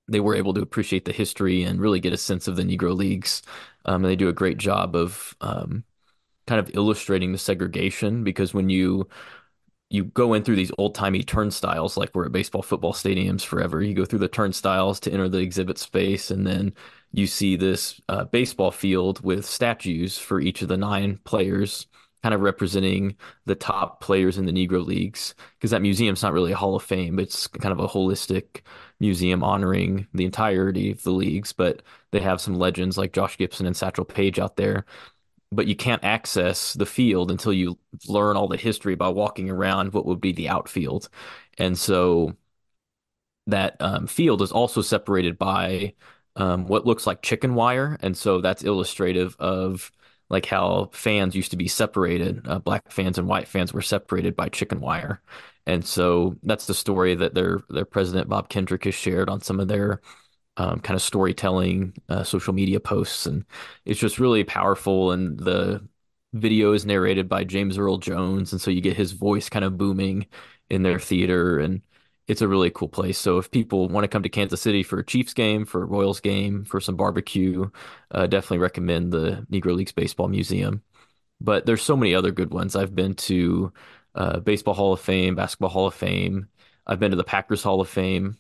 [0.10, 2.94] they were able to appreciate the history and really get a sense of the Negro
[2.94, 3.42] Leagues.
[3.86, 5.84] Um, and they do a great job of um,
[6.48, 9.08] kind of illustrating the segregation because when you
[9.90, 13.82] you go in through these old timey turnstiles, like we're at baseball football stadiums forever.
[13.82, 16.74] You go through the turnstiles to enter the exhibit space, and then
[17.12, 21.88] you see this uh, baseball field with statues for each of the nine players,
[22.26, 25.36] kind of representing the top players in the Negro Leagues.
[25.60, 28.62] Because that museum's not really a Hall of Fame, it's kind of a holistic
[29.00, 33.68] museum honoring the entirety of the leagues, but they have some legends like Josh Gibson
[33.68, 34.86] and Satchel Paige out there.
[35.52, 39.94] But you can't access the field until you learn all the history by walking around
[39.94, 41.10] what would be the outfield.
[41.60, 42.36] And so
[43.46, 45.94] that um, field is also separated by
[46.38, 48.00] um, what looks like chicken wire.
[48.02, 49.92] And so that's illustrative of
[50.30, 52.48] like how fans used to be separated.
[52.48, 55.22] Uh, black fans and white fans were separated by chicken wire.
[55.68, 59.60] And so that's the story that their their president Bob Kendrick has shared on some
[59.60, 60.02] of their
[60.58, 63.46] um, kind of storytelling uh, social media posts, and
[63.86, 65.12] it's just really powerful.
[65.12, 65.88] And the
[66.34, 69.78] video is narrated by James Earl Jones, and so you get his voice kind of
[69.78, 70.28] booming
[70.70, 71.82] in their theater, and
[72.28, 73.18] it's a really cool place.
[73.18, 75.86] So if people want to come to Kansas City for a Chiefs game, for a
[75.86, 77.70] Royals game, for some barbecue,
[78.12, 80.82] uh, definitely recommend the Negro Leagues Baseball Museum.
[81.40, 82.76] But there's so many other good ones.
[82.76, 83.74] I've been to
[84.16, 86.48] uh, Baseball Hall of Fame, Basketball Hall of Fame.
[86.88, 88.38] I've been to the Packers Hall of Fame.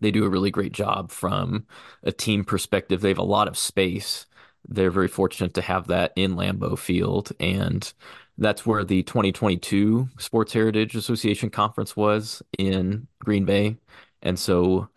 [0.00, 1.66] They do a really great job from
[2.02, 3.00] a team perspective.
[3.00, 4.26] They have a lot of space.
[4.68, 7.32] They're very fortunate to have that in Lambeau Field.
[7.40, 7.90] And
[8.38, 13.76] that's where the 2022 Sports Heritage Association conference was in Green Bay.
[14.22, 14.88] And so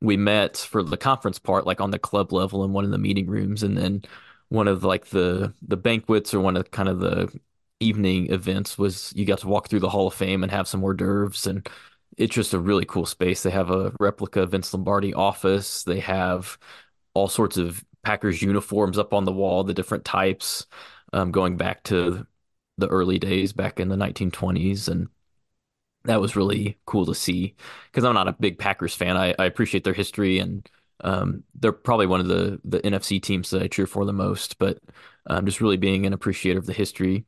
[0.00, 2.98] we met for the conference part, like on the club level in one of the
[2.98, 3.62] meeting rooms.
[3.62, 4.02] And then
[4.48, 7.32] one of like the the banquets or one of kind of the
[7.80, 10.82] evening events was you got to walk through the Hall of Fame and have some
[10.84, 11.68] hors d'oeuvres and
[12.16, 13.42] it's just a really cool space.
[13.42, 15.82] They have a replica Vince Lombardi office.
[15.84, 16.58] They have
[17.14, 20.66] all sorts of Packers uniforms up on the wall, the different types,
[21.12, 22.26] um, going back to
[22.78, 24.88] the early days back in the 1920s.
[24.88, 25.08] And
[26.04, 27.54] that was really cool to see
[27.90, 29.16] because I'm not a big Packers fan.
[29.16, 30.68] I, I appreciate their history and
[31.02, 34.58] um, they're probably one of the, the NFC teams that I cheer for the most,
[34.58, 34.78] but
[35.26, 37.24] um, just really being an appreciator of the history.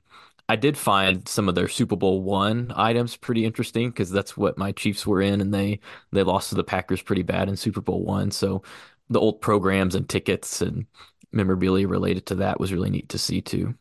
[0.48, 4.56] I did find some of their Super Bowl one items pretty interesting because that's what
[4.56, 5.80] my Chiefs were in, and they
[6.12, 8.30] they lost to the Packers pretty bad in Super Bowl one.
[8.30, 8.62] So
[9.10, 10.86] the old programs and tickets and
[11.32, 13.74] memorabilia related to that was really neat to see too.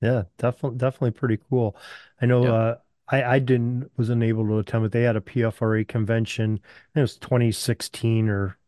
[0.00, 1.76] Yeah, definitely, definitely pretty cool.
[2.20, 2.44] I know.
[2.44, 2.76] Uh,
[3.08, 6.60] I I didn't was unable to attend, but they had a PFRA convention.
[6.94, 8.58] it was 2016 or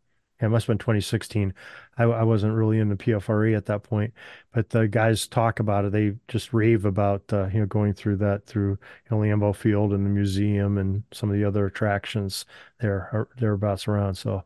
[0.40, 1.52] yeah, it must have been 2016.
[1.96, 4.14] I, I wasn't really in the PFRA at that point,
[4.52, 5.92] but the guys talk about it.
[5.92, 8.78] They just rave about uh, you know going through that through you
[9.10, 12.46] know, Lambeau Field and the museum and some of the other attractions
[12.80, 14.14] there thereabouts around.
[14.14, 14.44] So, a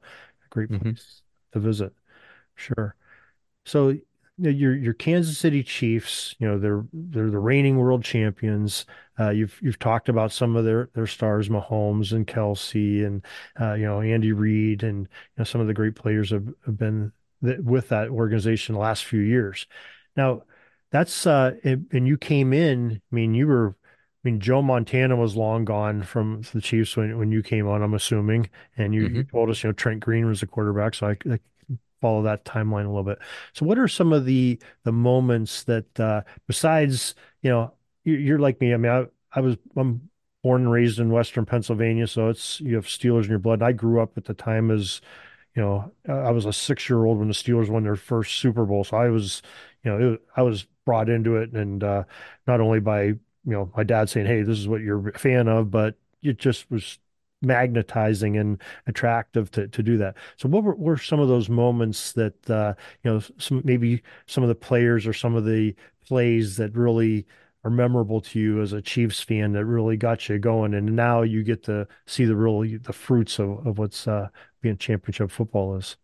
[0.50, 0.82] great mm-hmm.
[0.82, 1.92] place to visit.
[2.54, 2.96] Sure.
[3.64, 3.96] So
[4.38, 8.86] your your Kansas City Chiefs, you know, they're they're the reigning world champions.
[9.18, 13.24] Uh, you've you've talked about some of their their stars, Mahomes and Kelce, and
[13.60, 16.78] uh, you know Andy Reid, and you know some of the great players have, have
[16.78, 17.12] been
[17.44, 19.66] th- with that organization the last few years.
[20.16, 20.42] Now,
[20.90, 23.02] that's uh, and you came in.
[23.12, 23.76] I mean, you were.
[24.24, 27.82] I mean, Joe Montana was long gone from the Chiefs when, when you came on,
[27.82, 28.50] I'm assuming.
[28.76, 29.16] And you, mm-hmm.
[29.16, 30.94] you told us, you know, Trent Green was the quarterback.
[30.94, 31.40] So I, I
[32.02, 33.18] follow that timeline a little bit.
[33.54, 37.72] So, what are some of the the moments that uh, besides you know
[38.04, 38.74] you're like me?
[38.74, 39.06] I mean, I,
[39.38, 40.10] I was I'm
[40.42, 43.62] born and raised in Western Pennsylvania, so it's you have Steelers in your blood.
[43.62, 45.00] I grew up at the time as
[45.54, 48.64] you know I was a six year old when the Steelers won their first Super
[48.66, 49.42] Bowl, so I was
[49.84, 52.04] you know it, I was brought into it, and uh,
[52.46, 55.48] not only by you know my dad saying, "Hey, this is what you're a fan
[55.48, 56.98] of," but it just was
[57.42, 60.16] magnetizing and attractive to, to do that.
[60.36, 64.42] So what were, were some of those moments that uh, you know some maybe some
[64.44, 65.74] of the players or some of the
[66.06, 67.26] plays that really
[67.64, 71.22] are memorable to you as a Chiefs fan that really got you going, and now
[71.22, 74.28] you get to see the real the fruits of of what's uh,
[74.60, 75.96] being championship football is.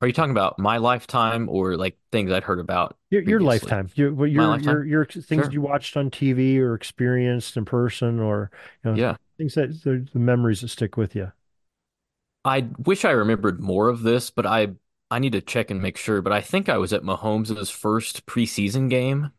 [0.00, 3.90] Are you talking about my lifetime or like things I'd heard about Your, your lifetime,
[3.96, 4.76] your your lifetime?
[4.76, 5.52] your your things Sure.
[5.52, 8.50] you watched on TV or experienced in person, or
[8.84, 9.16] you know Yeah.
[9.40, 11.32] Things that the, the memories that stick with you.
[12.44, 14.68] I wish I remembered more of this, but I
[15.10, 16.22] I need to check and make sure.
[16.22, 19.32] But I think I was at Mahomes' first preseason game.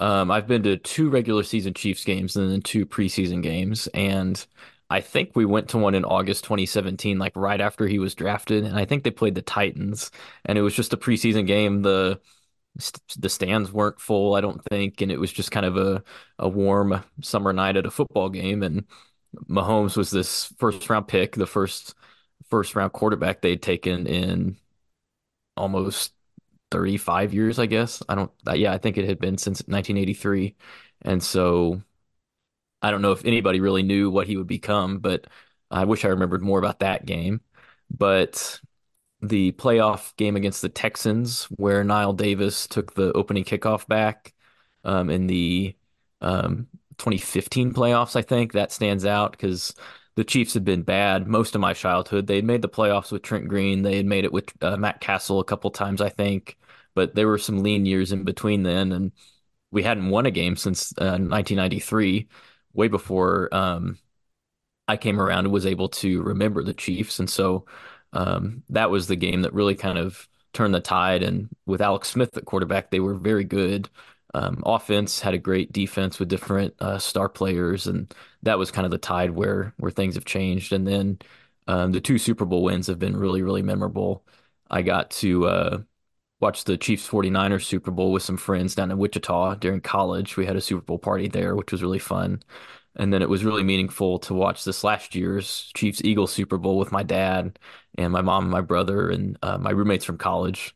[0.00, 4.44] Um, I've been to two regular season Chiefs games and then two preseason games, and
[4.90, 8.64] I think we went to one in August 2017, like right after he was drafted,
[8.64, 10.10] and I think they played the Titans,
[10.46, 11.82] and it was just a preseason game.
[11.82, 12.20] The
[13.18, 16.02] the stands weren't full, I don't think, and it was just kind of a
[16.38, 18.84] a warm summer night at a football game, and
[19.48, 21.94] Mahomes was this first round pick, the first
[22.50, 24.56] first round quarterback they'd taken in
[25.56, 26.12] almost
[26.70, 28.02] 35 years, I guess.
[28.08, 30.56] I don't, yeah, I think it had been since 1983.
[31.02, 31.82] And so
[32.82, 35.26] I don't know if anybody really knew what he would become, but
[35.70, 37.40] I wish I remembered more about that game.
[37.90, 38.60] But
[39.22, 44.34] the playoff game against the Texans, where Knile Davis took the opening kickoff back
[44.84, 45.76] um, in the
[46.20, 49.74] um, 2015 playoffs, I think that stands out because
[50.16, 52.26] the Chiefs had been bad most of my childhood.
[52.26, 53.82] They had made the playoffs with Trent Green.
[53.82, 56.56] They had made it with uh, Matt Cassel a couple times, I think,
[56.94, 59.12] but there were some lean years in between then, and
[59.70, 62.28] we hadn't won a game since uh, 1993,
[62.74, 63.98] way before um,
[64.86, 67.18] I came around and was able to remember the Chiefs.
[67.18, 67.66] And so
[68.12, 71.22] um, that was the game that really kind of turned the tide.
[71.22, 73.88] And with Alex Smith at quarterback, they were very good.
[74.34, 78.84] Um, offense had a great defense with different uh, star players, and that was kind
[78.84, 80.72] of the tide where where things have changed.
[80.72, 81.18] And then
[81.68, 84.24] um, the two Super Bowl wins have been really, really memorable.
[84.70, 85.78] I got to uh,
[86.40, 90.36] watch the Chiefs 49ers Super Bowl with some friends down in Wichita during college.
[90.36, 92.42] We had a Super Bowl party there, which was really fun.
[92.96, 96.78] And then it was really meaningful to watch this last year's Chiefs Eagles Super Bowl
[96.78, 97.58] with my dad
[97.98, 100.74] and my mom and my brother and uh, my roommates from college,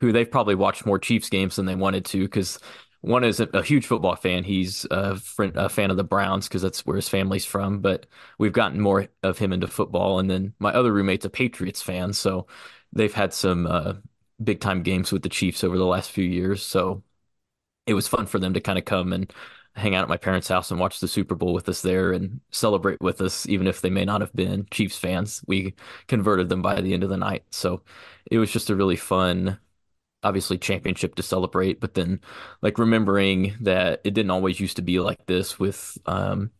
[0.00, 2.58] who they've probably watched more Chiefs games than they wanted to because
[3.06, 4.42] one is a, huge football fan.
[4.42, 7.80] He's a, friend, a fan of the Browns because that's where his family's from.
[7.80, 8.06] But
[8.38, 10.18] we've gotten more of him into football.
[10.18, 12.12] And then my other roommate's a Patriots fan.
[12.12, 12.48] So
[12.92, 13.94] they've had some uh,
[14.42, 16.64] big time games with the Chiefs over the last few years.
[16.64, 17.04] So
[17.86, 19.32] it was fun for them to kind of come and
[19.76, 22.40] hang out at my parents' house and watch the Super Bowl with us there and
[22.50, 25.42] celebrate with us, even if they may not have been Chiefs fans.
[25.46, 25.74] We
[26.08, 27.44] converted them by the end of the night.
[27.50, 27.82] So
[28.30, 29.58] it was just a really fun,
[30.26, 31.80] obviously, championship to celebrate.
[31.80, 32.20] But then,
[32.62, 36.50] like, remembering that it didn't always used to be like this with um,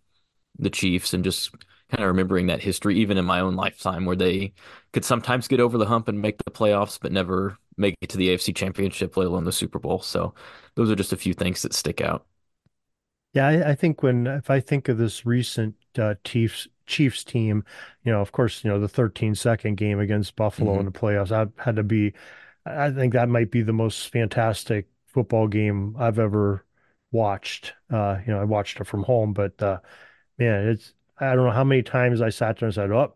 [0.59, 1.52] the Chiefs and just
[1.90, 4.55] kind of remembering that history, even in my own lifetime, where they
[4.92, 8.16] could sometimes get over the hump and make the playoffs, but never make it to
[8.18, 10.00] the AFC Championship, let alone the Super Bowl.
[10.02, 10.35] So
[10.76, 12.26] those are just a few things that stick out.
[13.33, 17.64] Yeah, I, I think when if I think of this recent uh, Chiefs Chiefs team,
[18.05, 20.92] you know, of course, you know, the 13 second game against Buffalo in hmm the
[20.92, 22.14] playoffs, that had to be,
[22.66, 26.64] I think that might be the most fantastic football game I've ever
[27.12, 27.74] watched.
[27.90, 29.81] Uh, you know, I watched it from home, but uh,
[30.38, 33.14] man, it's I don't know how many times I sat there and said, "Oh,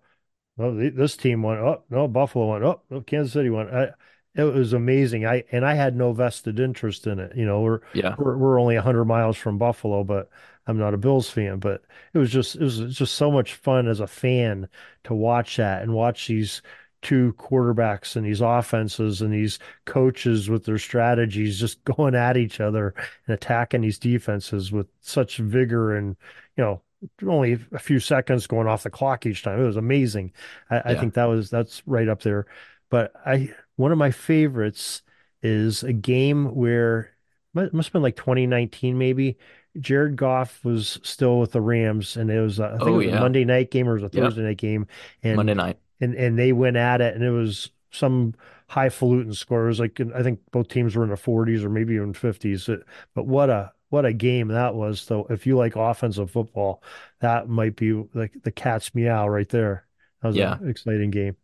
[0.57, 1.87] well, this team went up.
[1.91, 2.85] No, Buffalo went up.
[2.91, 3.71] No, Kansas City went.
[3.75, 3.91] I,
[4.35, 5.27] it was amazing.
[5.27, 7.37] I and I had no vested interest in it.
[7.37, 8.17] You know, we're Yeah.
[8.17, 10.31] we're, we're only 100 miles from Buffalo, but
[10.67, 11.59] I'm not a Bills fan.
[11.59, 11.83] But
[12.15, 14.69] it was just it was just so much fun as a fan
[15.05, 16.63] to watch that and watch these
[17.03, 22.61] two quarterbacks and these offenses and these coaches with their strategies just going at each
[22.61, 22.95] other
[23.27, 26.17] and attacking these defenses with such vigor and
[26.57, 26.83] you know
[27.27, 29.59] only a few seconds going off the clock each time.
[29.61, 30.33] It was amazing.
[30.69, 32.47] I, I think that was that's right up there.
[32.91, 35.03] But I one of my favorites
[35.43, 37.15] is a game where
[37.57, 39.39] it must have been like 2019 maybe.
[39.79, 42.97] Jared Goff was still with the Rams, and it was uh, I think it Oh,
[42.97, 43.13] was a.
[43.13, 44.09] Monday night game or it was a.
[44.09, 44.87] Thursday night game,
[45.33, 45.79] Monday night.
[46.01, 48.35] And and they went at it, and it was some
[48.69, 49.81] highfalutin scores.
[49.81, 52.69] Like I think both teams were in the 40s or maybe even 50s.
[53.15, 55.01] But what a what a game that was.
[55.03, 56.83] So if you like offensive football,
[57.21, 59.87] that might be like the cat's meow right there.
[60.23, 60.61] That was Yeah.
[60.61, 61.37] an exciting game.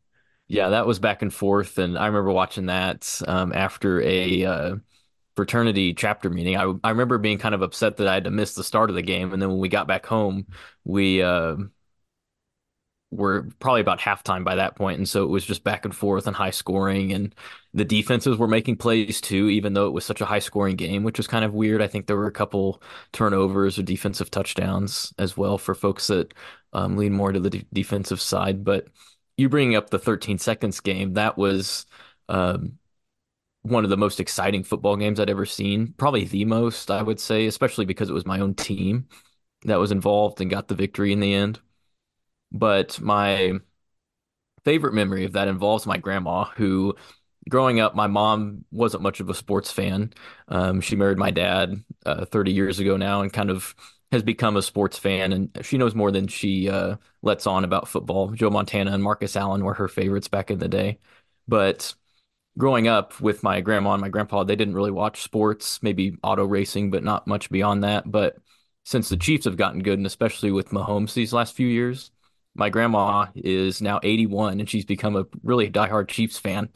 [0.49, 1.79] Yeah, that was back and forth.
[1.79, 4.77] And I remember watching that um, after a uh,
[5.37, 6.57] fraternity chapter meeting.
[6.57, 8.97] I, I remember being kind of upset that I had to miss the start of
[8.97, 9.33] the game.
[9.33, 10.47] And then when we got back home,
[10.85, 11.57] we uh,
[13.11, 16.27] were probably about halftime by that point, and so it was just back and forth
[16.27, 17.35] and high scoring, and
[17.73, 21.05] the defenses were making plays too, even though it was such a high scoring game,
[21.05, 21.83] which was kind of weird.
[21.83, 22.83] I think there were a couple
[23.13, 26.35] turnovers or defensive touchdowns as well for folks that
[26.73, 28.65] um, lean more to the de defensive side.
[28.65, 28.89] But
[29.37, 31.87] you bringing up the 13 seconds game, that was
[32.29, 32.79] um,
[33.63, 35.95] one of the most exciting football games I'd ever seen.
[35.97, 39.09] Probably the most, I would say, especially because it was my own team
[39.65, 41.61] that was involved and got the victory in the end.
[42.53, 43.55] But my
[44.65, 46.95] favorite memory of that involves my grandma, who
[47.49, 50.13] growing up, my mom wasn't much of a sports fan.
[50.49, 53.75] Um, she married my dad uh, 30 years ago now and kind of
[54.13, 55.33] has become a sports fan.
[55.33, 58.31] And she knows more than she uh, lets on about football.
[58.31, 61.01] Joe Montana and Marcus Allen were her favorites back in the day.
[61.49, 61.95] But
[62.59, 66.45] growing up with my grandma and my grandpa, they didn't really watch sports, maybe auto
[66.47, 68.11] racing, but not much beyond that.
[68.11, 68.39] But
[68.85, 72.11] since the Chiefs have gotten good, and especially with Mahomes these last few years,
[72.57, 76.71] my grandma is now 81 and she's become a really diehard Chiefs fan.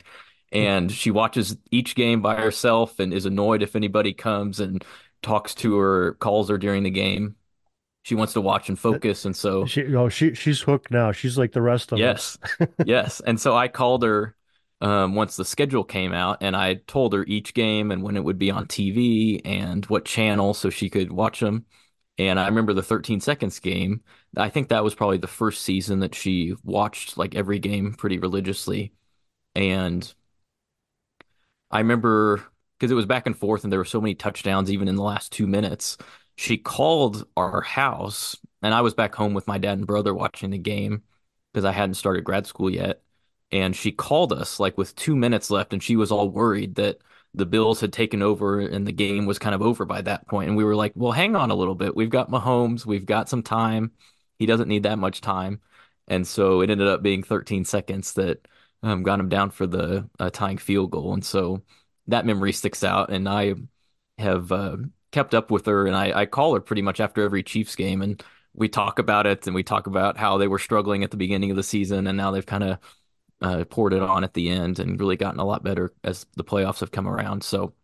[0.53, 4.85] And she watches each game by herself and is annoyed if anybody comes and
[5.23, 7.37] talks to her, calls her during the game.
[8.03, 11.13] She wants to watch and focus, and so she oh she she's hooked now.
[11.13, 12.57] She's like the rest of yes, us.
[12.61, 12.69] yes.
[12.85, 13.21] Yes.
[13.21, 14.35] And so I called her
[14.81, 18.25] um, once the schedule came out, and I told her each game and when it
[18.25, 21.67] would be on TV and what channel so she could watch them.
[22.21, 24.03] And I remember the 13 seconds game.
[24.37, 28.19] I think that was probably the first season that she watched like every game pretty
[28.19, 28.93] religiously.
[29.55, 30.13] And
[31.71, 32.43] I remember
[32.79, 35.03] because it was back and forth and there were so many touchdowns even in the
[35.03, 35.97] last two minutes.
[36.37, 40.51] She called our house and I was back home with my dad and brother watching
[40.51, 41.03] the game
[41.53, 43.03] because I hadn't started grad school yet.
[43.51, 46.99] And she called us like with two minutes left and she was all worried that
[47.35, 50.49] the Bills had taken over and the game was kind of over by that point.
[50.49, 51.95] And we were like, well, hang on a little bit.
[51.95, 52.85] We've got Mahomes.
[52.85, 53.93] We've got some time.
[54.39, 55.61] He doesn't need that much time.
[56.09, 58.47] And so it ended up being 13 seconds that
[58.83, 61.15] um, got him down for the uh, tying field goal.
[61.15, 61.63] And so
[62.09, 63.11] that memory sticks out.
[63.11, 63.55] And I
[64.19, 64.79] have uh,
[65.13, 68.03] kept up with her and I, I call her pretty much after every Chiefs game.
[68.03, 68.21] And
[68.55, 71.51] we talk about it and we talk about how they were struggling at the beginning
[71.51, 72.79] of the season and now they've kind of
[73.43, 76.45] uh, poured it on at the end and really gotten a lot better as the
[76.45, 77.43] playoffs have come around.
[77.43, 77.75] So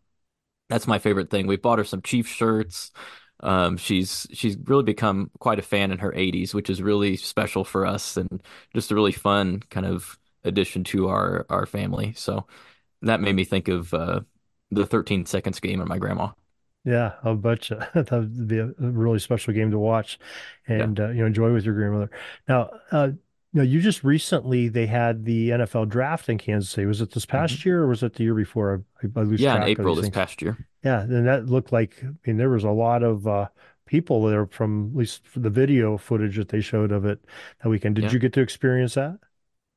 [0.68, 1.46] that's my favorite thing.
[1.46, 2.92] We bought her some Chiefs shirts.
[3.40, 7.64] Um, she's she's really become quite a fan in her 80s, which is really special
[7.64, 8.42] for us and
[8.74, 12.14] just a really fun kind of addition to our our family.
[12.16, 12.46] So
[13.02, 14.20] that made me think of uh,
[14.70, 16.30] the 13 seconds game of my grandma.
[16.84, 20.18] Yeah, I'll bet you that would be a really special game to watch
[20.68, 21.06] and yeah.
[21.06, 22.10] uh, you know enjoy with your grandmother.
[22.48, 23.10] Now, uh,
[23.56, 26.86] know, you just recently they had the NFL draft in Kansas City.
[26.86, 27.68] Was it this past mm-hmm.
[27.68, 28.84] year or was it the year before?
[29.02, 30.66] I, I lose yeah, in April this past year.
[30.84, 33.48] Yeah, and that looked like I mean there was a lot of uh,
[33.86, 37.24] people there from at least the video footage that they showed of it
[37.62, 37.96] that weekend.
[37.96, 38.12] Did yeah.
[38.12, 39.18] you get to experience that?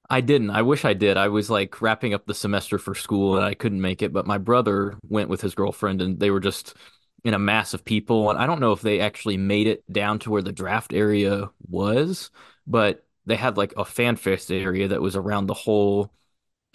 [0.09, 0.49] I didn't.
[0.49, 1.17] I wish I did.
[1.17, 4.25] I was like wrapping up the semester for school and I couldn't make it, but
[4.25, 6.75] my brother went with his girlfriend and they were just
[7.23, 8.31] in a mass of people.
[8.31, 11.51] And I don't know if they actually made it down to where the draft area
[11.67, 12.31] was,
[12.65, 16.11] but they had like a fan fest area that was around the whole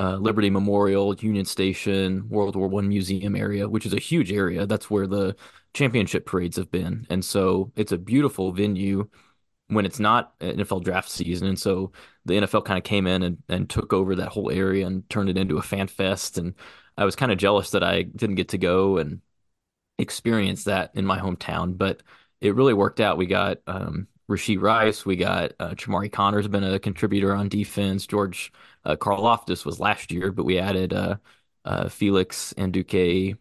[0.00, 4.66] uh, Liberty Memorial, Union Station, World War One museum area, which is a huge area.
[4.66, 5.36] That's where the
[5.74, 9.08] championship parades have been, and so it's a beautiful venue
[9.68, 11.48] when it's not NFL draft season.
[11.48, 11.92] And so
[12.24, 15.30] the NFL kind of came in and, and took over that whole area and turned
[15.30, 16.38] it into a fan fest.
[16.38, 16.54] And
[16.96, 19.20] I was kind of jealous that I didn't get to go and
[19.98, 22.02] experience that in my hometown, but
[22.40, 23.18] it really worked out.
[23.18, 28.06] We got um, Rashee Rice, we got uh, Chamarri Conner's been a contributor on defense.
[28.06, 28.52] George
[28.84, 31.16] uh, Karlaftis was last year, but we added uh,
[31.64, 33.36] uh, Felix Anudike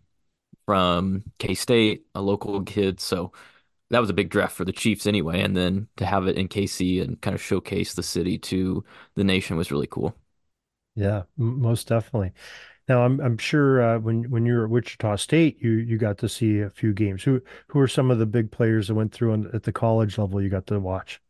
[0.66, 3.00] from K State, a local kid.
[3.02, 3.34] So
[3.92, 5.42] that was a big draft for the Chiefs anyway.
[5.42, 8.84] And then to have it in KC and kind of showcase the city to
[9.16, 10.16] the nation was really cool.
[10.96, 12.34] Yeah, most definitely.
[12.88, 16.18] Now I'm I'm sure uh, when when you were at Wichita State, you you got
[16.20, 17.24] to see a few games.
[17.24, 20.18] Who who are some of the big players that went through on, at the college
[20.18, 21.22] level you got to watch?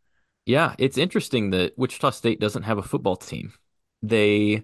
[0.46, 3.54] Yeah, it's interesting that Wichita State doesn't have a football team.
[4.02, 4.64] They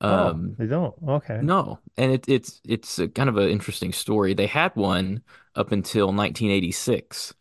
[0.00, 0.94] oh, um oh, they don't.
[1.08, 1.40] Okay.
[1.42, 1.78] No.
[1.96, 4.34] And it, it's it's kind of an interesting story.
[4.34, 5.22] They had one
[5.54, 7.34] up until 1986.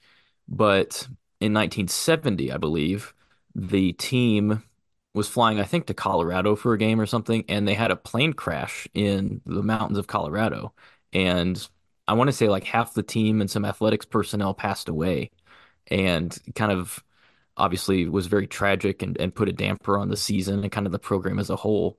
[0.48, 1.08] But
[1.42, 3.14] in 1970, I believe,
[3.56, 4.64] the team
[5.16, 7.96] was flying, I think, to Colorado for a game or something, and they had a
[7.96, 10.74] plane crash in the mountains of Colorado.
[11.14, 11.66] And
[12.08, 15.32] I want to say like half the team and some athletics personnel passed away.
[15.88, 17.04] And kind of
[17.58, 20.92] obviously was very tragic and, and put a damper on the season and kind of
[20.92, 21.98] the program as a whole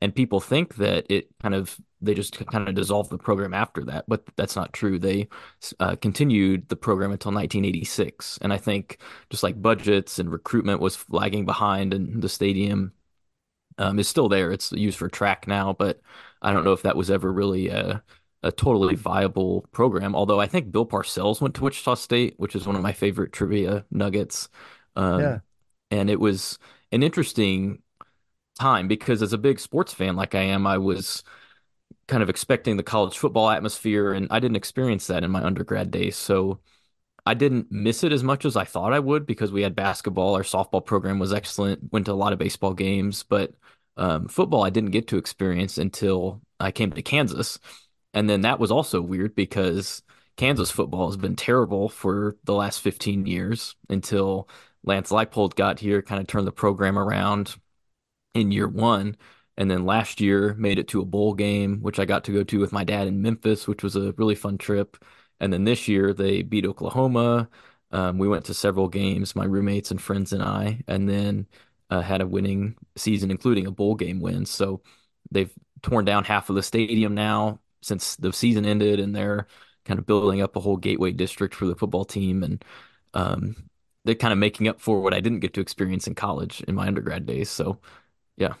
[0.00, 3.84] and people think that it kind of they just kind of dissolved the program after
[3.84, 4.98] that but that's not true.
[4.98, 5.28] They
[5.80, 8.98] uh, continued the program until 1986 and i think
[9.30, 12.92] just like budgets and recruitment was lagging behind and the stadium
[13.78, 14.50] um, is still there.
[14.50, 16.00] It's used for track now but
[16.42, 18.02] i don't know if that was ever really a,
[18.42, 20.14] a totally viable program.
[20.14, 23.32] Although i think bill parcells went to wichita state which is one of my favorite
[23.32, 24.48] trivia nuggets.
[24.96, 25.38] Um, yeah.
[25.90, 26.58] and it was
[26.90, 27.82] an interesting
[28.58, 31.22] time because as a big sports fan like I am, I was
[32.08, 35.90] kind of expecting the college football atmosphere, and I didn't experience that in my undergrad
[35.90, 36.16] days.
[36.16, 36.60] So
[37.26, 40.34] I didn't miss it as much as I thought I would because we had basketball.
[40.34, 43.52] Our softball program was excellent, went to a lot of baseball games, but
[43.98, 47.58] um, football I didn't get to experience until I came to Kansas.
[48.14, 50.02] And then that was also weird because
[50.36, 54.48] Kansas football has been terrible for the last 15 years until
[54.84, 57.56] Lance Leipold got here, kind of turned the program around
[58.34, 59.16] in year one.
[59.56, 62.44] And then last year made it to a bowl game, which I got to go
[62.44, 64.96] to with my dad in Memphis, which was a really fun trip.
[65.40, 67.48] And then this year they beat Oklahoma.
[67.90, 71.46] Um, we went to several games, my roommates and friends and I, and then
[71.90, 74.46] uh, had a winning season, including a bowl game win.
[74.46, 74.82] So
[75.30, 75.52] they've
[75.82, 79.46] torn down half of the stadium now since the season ended, and they're
[79.84, 82.42] kind of building up a whole gateway district for the football team.
[82.42, 82.64] And
[83.14, 83.56] um,
[84.04, 86.74] they're kind of making up for what I didn't get to experience in college in
[86.74, 87.50] my undergrad days.
[87.50, 87.80] So,
[88.38, 88.54] yeah.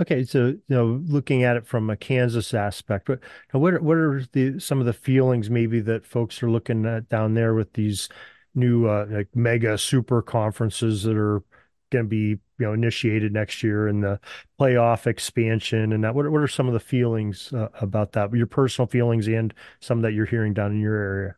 [0.00, 3.20] Okay, so you know, looking at it from a Kansas aspect, but
[3.52, 7.08] what are, what are the some of the feelings maybe that folks are looking at
[7.08, 8.08] down there with these
[8.56, 11.42] new uh, like mega super conferences that are
[11.90, 14.18] going to be you know initiated next year and the
[14.60, 16.14] playoff expansion and that?
[16.14, 18.32] What what are some of the feelings uh, about that?
[18.34, 21.36] Your personal feelings and some that you're hearing down in your area?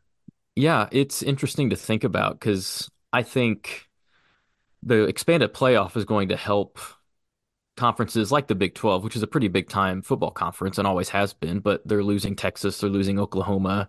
[0.55, 3.87] Yeah it's interesting to think about because I think
[4.83, 6.79] the expanded playoff is going to help
[7.77, 11.11] conferences like the Big 12, which is a pretty big time football conference and always
[11.11, 13.89] has been, but they're losing Texas, they're losing Oklahoma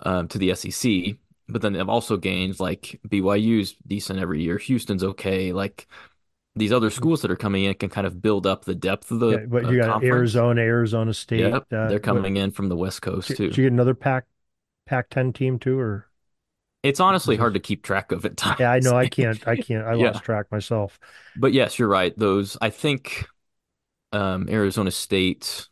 [0.00, 1.16] um, to the SEC.
[1.48, 5.52] But then they've also gained like BYU's decent every year, Houston's okay.
[5.52, 5.86] Like
[6.56, 9.20] these other schools that are coming in can kind of build up the depth of
[9.20, 10.14] the yeah, but you uh, got conference.
[10.14, 11.40] Arizona, Arizona State.
[11.40, 13.48] Yep, uh, they're coming what, in from the West Coast did, too.
[13.48, 14.24] Did you get another Pac
[14.86, 16.08] Pac 10 team too, or?
[16.84, 18.60] It's honestly hard to keep track of at times.
[18.60, 18.96] Yeah, I know.
[18.96, 19.46] I can't.
[19.48, 19.84] I can't.
[19.84, 20.10] I yeah.
[20.10, 21.00] lost track myself.
[21.36, 22.16] But yes, you're right.
[22.16, 23.26] Those I think
[24.12, 25.66] um, Arizona State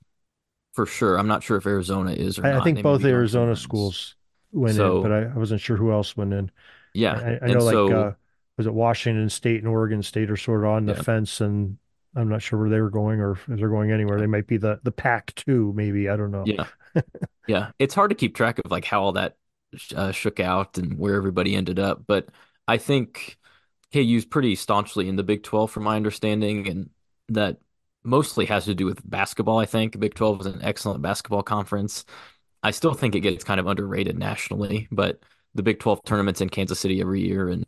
[0.72, 1.18] for sure.
[1.18, 2.62] I'm not sure if Arizona is or I, not.
[2.62, 4.16] I think both Arizona schools
[4.52, 6.50] went so, in, but I, I, wasn't sure who else went in.
[6.94, 8.12] Yeah, I, I know like so, uh,
[8.56, 11.02] was it Washington State and Oregon State are sort of on the yeah.
[11.02, 11.76] fence, and
[12.16, 14.18] I'm not sure where they were going or if they're going anywhere.
[14.18, 16.08] They might be the the Pac two, maybe.
[16.08, 16.44] I don't know.
[16.46, 16.66] Yeah,
[17.46, 17.70] yeah.
[17.78, 19.36] It's hard to keep track of like how all that
[19.95, 22.29] uh, shook out and where everybody ended up, but
[22.68, 23.39] I think
[23.93, 26.91] KU's pretty staunchly in the Big 12, from my understanding, and
[27.29, 27.59] that
[28.05, 29.59] mostly has to do with basketball.
[29.59, 32.05] I think Big 12 is an excellent basketball conference.
[32.62, 35.20] I still think it gets kind of underrated nationally, but
[35.55, 37.66] the Big 12 tournaments in Kansas City every year and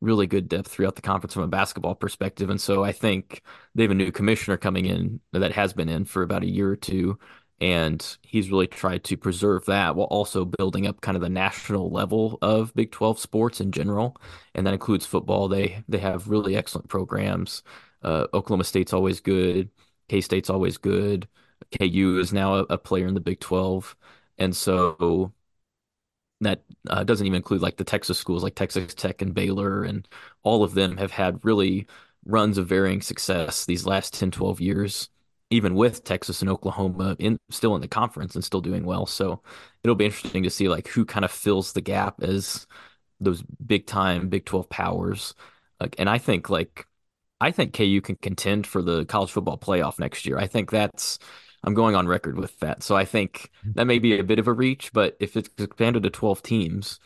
[0.00, 2.50] really good depth throughout the conference from a basketball perspective.
[2.50, 3.42] And so I think
[3.74, 6.70] they have a new commissioner coming in that has been in for about a year
[6.70, 7.18] or two.
[7.60, 11.90] And he's really tried to preserve that while also building up kind of the national
[11.90, 14.16] level of Big 12 sports in general.
[14.54, 15.48] And that includes football.
[15.48, 17.62] They they have really excellent programs.
[18.02, 19.70] Uh, Oklahoma State's always good.
[20.08, 21.28] K State's always good.
[21.76, 23.96] KU is now a, a player in the Big 12.
[24.38, 25.32] And so
[26.40, 30.06] that uh, doesn't even include like the Texas schools like Texas Tech and Baylor and
[30.42, 31.86] all of them have had really
[32.24, 35.08] runs of varying success these last 10 12 years
[35.50, 39.42] even with Texas and Oklahoma in still in the conference and still doing well so
[39.82, 42.66] it'll be interesting to see like who kind of fills the gap as
[43.20, 45.34] those big time Big 12 powers
[45.80, 46.86] like and I think like
[47.40, 51.18] I think KU can contend for the college football playoff next year I think that's
[51.64, 52.82] I'm going on record with that.
[52.82, 53.72] So I think mm-hmm.
[53.74, 57.00] that may be a bit of a reach, but if it's expanded to 12 teams,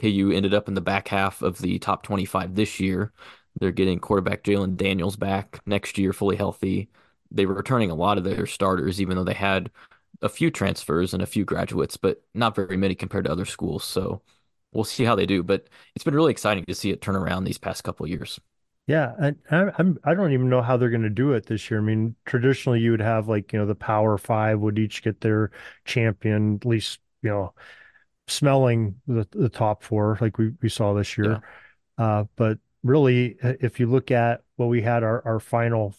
[0.00, 3.12] KU ended up in the back half of the top 25 this year.
[3.58, 6.90] They're getting quarterback Jalon Daniels back next year, fully healthy.
[7.34, 9.70] They were returning a lot of their starters, even though they had
[10.22, 13.84] a few transfers and a few graduates, but not very many compared to other schools.
[13.84, 14.22] So
[14.72, 15.42] we'll see how they do.
[15.42, 18.40] But it's been really exciting to see it turn around these past couple years.
[18.86, 21.80] Yeah, I'm I don't even know how they're going to do it this year.
[21.80, 25.22] I mean, traditionally you would have like you know the Power Five would each get
[25.22, 25.52] their
[25.86, 27.54] champion, at least you know,
[28.26, 31.42] smelling the the top four like we we saw this year.
[31.98, 32.04] Yeah.
[32.04, 35.94] Uh, but really, if you look at what we had our our final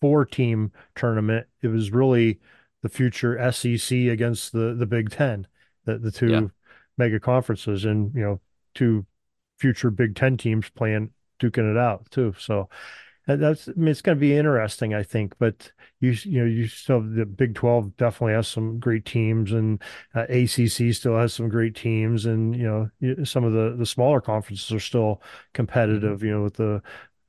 [0.00, 2.40] four team tournament, it was really
[2.82, 5.46] the future SEC against the the Big Ten,
[5.84, 6.40] the the two yeah.
[6.98, 8.40] mega conferences, and you know
[8.74, 9.06] two
[9.58, 12.34] future Big Ten teams playing duking it out too.
[12.38, 12.68] So
[13.26, 15.34] that's I mean, it's going to be interesting, I think.
[15.38, 19.82] But you you know you still the Big Twelve definitely has some great teams, and
[20.14, 24.20] uh, ACC still has some great teams, and you know some of the the smaller
[24.20, 25.22] conferences are still
[25.54, 26.18] competitive.
[26.18, 26.26] Mm-hmm.
[26.26, 26.82] You know with the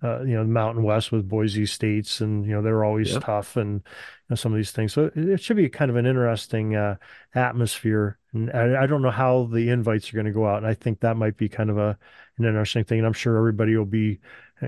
[0.03, 3.23] uh, you know Mountain West with Boise States, and you know they're always yep.
[3.23, 3.81] tough, and you
[4.29, 4.93] know, some of these things.
[4.93, 6.95] So it, it, should be kind of an interesting uh,
[7.33, 8.17] atmosphere.
[8.33, 10.73] And I, I, don't know how the invites are going to go out, and I
[10.73, 11.97] think that might be kind of a
[12.37, 12.99] an interesting thing.
[12.99, 14.19] And I'm sure everybody will be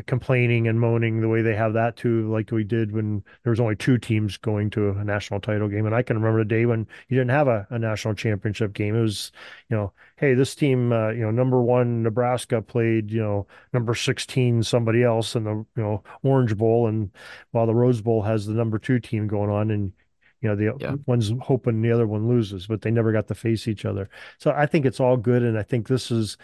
[0.06, 3.60] complaining and moaning the way they have that too, like we did when there was
[3.60, 5.86] only two teams going to a national title game.
[5.86, 8.96] And I can remember the day when you didn't have a, a national championship game.
[8.96, 9.32] It was,
[9.70, 13.96] you know, hey, this team, uh, you know, number one Nebraska played, you know, number
[13.96, 17.12] 16 somebody else in the, you know, Orange Bowl, and
[17.52, 19.94] while the Rose Bowl has the number two team going on, and
[20.42, 20.96] you know the yeah.
[21.06, 24.10] one's hoping the other one loses, but they never got to face each other.
[24.38, 26.38] So I think it's all good, and I think this is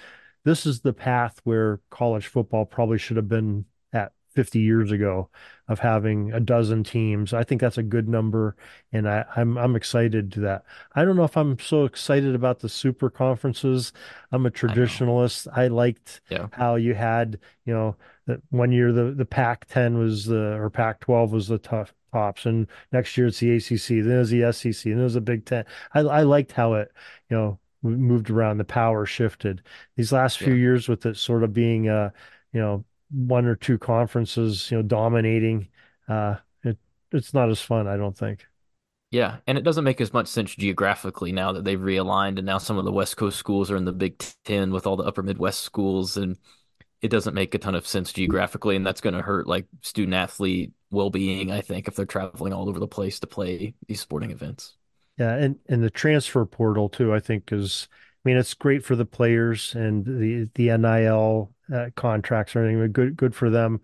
[0.43, 5.29] this is the path where college football probably should have been at 50 years ago
[5.67, 7.33] of having a dozen teams.
[7.33, 8.55] I think that's a good number,
[8.91, 10.63] and I, am I'm, I'm excited to that.
[10.95, 13.93] I don't know if I'm so excited about the super conferences.
[14.31, 15.47] I'm a traditionalist.
[15.53, 16.47] I, I liked yeah.
[16.51, 21.31] how you had you know that one year the the Pac-10 was the or Pac-12
[21.31, 24.83] was the tough tops, and next year it's the ACC, then it was the SEC,
[24.83, 25.65] then it was the Big Ten.
[25.93, 26.91] I I liked how it
[27.29, 29.61] you know moved around, the power shifted.
[29.95, 30.61] These last few yeah.
[30.61, 32.11] years with it sort of being, uh,
[32.51, 35.67] you know, one or two conferences, you know, dominating,
[36.07, 36.77] uh, it
[37.11, 38.45] it's not as fun, I don't think.
[39.11, 42.57] Yeah, and it doesn't make as much sense geographically now that they've realigned, and now
[42.57, 45.21] some of the West Coast schools are in the Big Ten with all the Upper
[45.21, 46.35] Midwest schools, and
[47.03, 50.15] it doesn't make a ton of sense geographically, and that's going to hurt like student
[50.15, 51.51] athlete well being.
[51.51, 54.77] I think if they're traveling all over the place to play these sporting events.
[55.17, 57.87] Yeah, and and the transfer portal too, I think is
[58.25, 62.91] I mean it's great for the players and the the NIL uh, contracts or anything,
[62.91, 63.81] good good for them.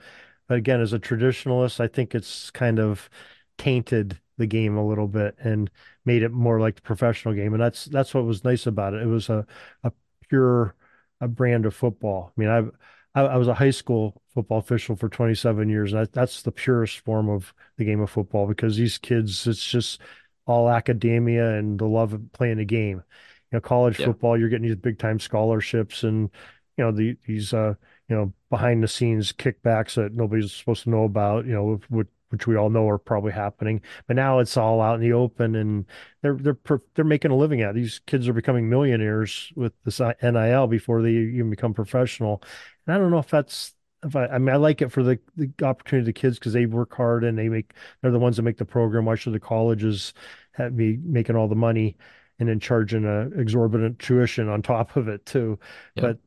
[0.48, 3.10] But again, as a traditionalist, I think it's kind of
[3.58, 5.70] tainted the game a little bit and
[6.06, 7.54] made it more like the professional game.
[7.54, 9.04] And that's that's what was nice about it.
[9.04, 9.46] It was a
[9.84, 9.92] a
[10.30, 10.76] pure
[11.22, 12.34] a brand of football.
[12.38, 12.72] I mean, I've
[13.16, 17.00] I, I was a high school football official for 27 years, and that's the purest
[17.00, 20.02] form of the game of football because these kids, it's just
[20.50, 23.04] all academia and the love of playing the game.
[23.52, 24.08] You know, college yeah.
[24.08, 26.30] football, you're getting these big time scholarships and
[26.76, 27.76] you know the, these uh
[28.08, 31.45] you know behind the scenes kickbacks that nobody's supposed to know about.
[31.45, 33.82] You know, which, which we all know are probably happening.
[34.08, 35.86] But now it's all out in the open, and
[36.24, 36.58] they're they're
[36.95, 37.72] they're making a living at.
[37.72, 37.76] It.
[37.76, 42.41] These kids are becoming millionaires with this NIL before they even become professional.
[42.88, 45.20] And I don't know if that's if I, I mean, I like it for the,
[45.36, 48.38] the opportunity of the kids because they work hard and they make, they're the ones
[48.38, 49.06] that make the program.
[49.06, 50.14] Why should the colleges
[50.54, 51.97] have be making all the money
[52.39, 55.60] and then charging a exorbitant tuition on top of it too?
[55.95, 56.02] Yeah.
[56.02, 56.18] But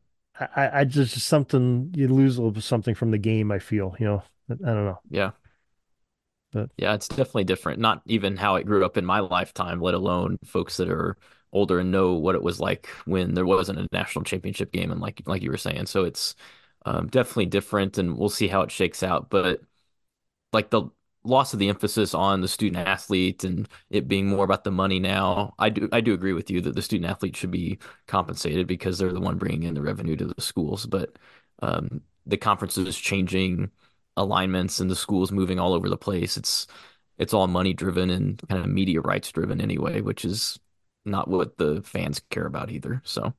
[0.56, 3.50] I, I just something you lose a little something from the game.
[3.50, 5.00] I feel, you know, I don't know.
[5.10, 5.30] Yeah.
[6.52, 7.80] But yeah, it's definitely different.
[7.80, 11.16] Not even how it grew up in my lifetime, let alone folks that are
[11.52, 15.00] older and know what it was like when there wasn't a national championship game and
[15.00, 15.86] like like you were saying.
[15.86, 16.34] So it's
[16.84, 19.30] um, definitely different, and we'll see how it shakes out.
[19.30, 19.60] But
[20.52, 20.84] like the
[21.24, 24.98] loss of the emphasis on the student athlete and it being more about the money
[24.98, 28.66] now, I do I do agree with you that the student athlete should be compensated
[28.66, 30.86] because they're the one bringing in the revenue to the schools.
[30.86, 31.16] But
[31.62, 33.70] um, the conferences changing
[34.16, 36.36] alignments and the schools moving all over the place.
[36.36, 36.66] It's
[37.18, 40.58] it's all money driven and kind of media rights driven anyway, which is
[41.04, 43.02] not what the fans care about either.
[43.04, 43.34] So,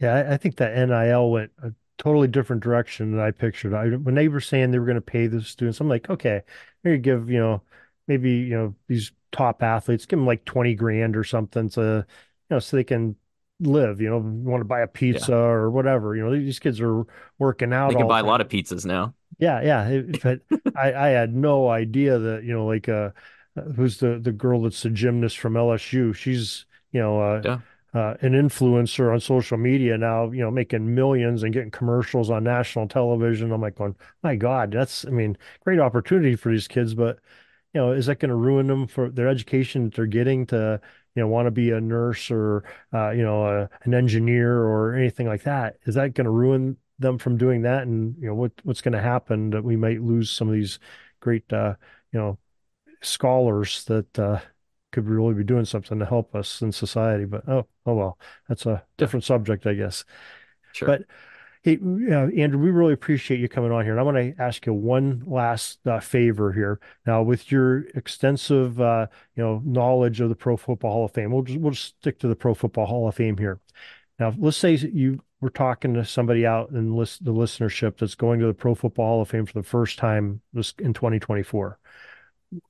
[0.00, 1.52] yeah, I, think that NIL went
[1.98, 3.74] totally different direction than I pictured.
[3.74, 6.42] I, when they were saying they were going to pay the students, I'm like, okay,
[6.82, 7.62] maybe give you know,
[8.08, 12.06] maybe you know these top athletes, give them like twenty grand or something to,
[12.50, 13.16] you know, so they can
[13.60, 14.00] live.
[14.00, 15.38] You know, want to buy a pizza yeah.
[15.38, 16.16] or whatever.
[16.16, 17.04] You know, these kids are
[17.38, 17.90] working out.
[17.90, 19.14] They can buy a lot of pizzas now.
[19.38, 20.02] Yeah, yeah.
[20.22, 20.40] But
[20.76, 23.10] I, I had no idea that you know, like, uh,
[23.76, 26.14] who's the the girl that's the gymnast from LSU?
[26.14, 27.58] She's you know, uh, yeah.
[27.94, 32.42] Uh, an influencer on social media now, you know, making millions and getting commercials on
[32.44, 33.52] national television.
[33.52, 37.20] I'm like going, my God, that's, I mean, great opportunity for these kids, but,
[37.72, 40.80] you know, is that going to ruin them for their education that they're getting to,
[41.14, 44.94] you know, want to be a nurse or, uh, you know, a, an engineer or
[44.94, 45.76] anything like that?
[45.86, 47.84] Is that going to ruin them from doing that?
[47.84, 50.80] And, you know, what, what's going to happen that we might lose some of these
[51.20, 51.74] great, uh,
[52.12, 52.38] you know,
[53.02, 54.40] scholars that, uh,
[54.90, 57.24] could really be doing something to help us in society.
[57.24, 58.18] But oh, oh well,
[58.48, 60.04] that's a different subject, I guess.
[60.72, 60.88] Sure.
[60.88, 61.02] But
[61.62, 61.78] hey,
[62.10, 63.92] uh, Andrew, we really appreciate you coming on here.
[63.92, 66.78] And I want to ask you one last uh, favor here.
[67.06, 71.32] Now, with your extensive, uh, you know, knowledge of the Pro Football Hall of Fame,
[71.32, 73.60] we'll just we'll just stick to the Pro Football Hall of Fame here.
[74.18, 78.40] Now, let's say you were talking to somebody out in list, the listenership that's going
[78.40, 81.78] to the Pro Football Hall of Fame for the first time this in 2024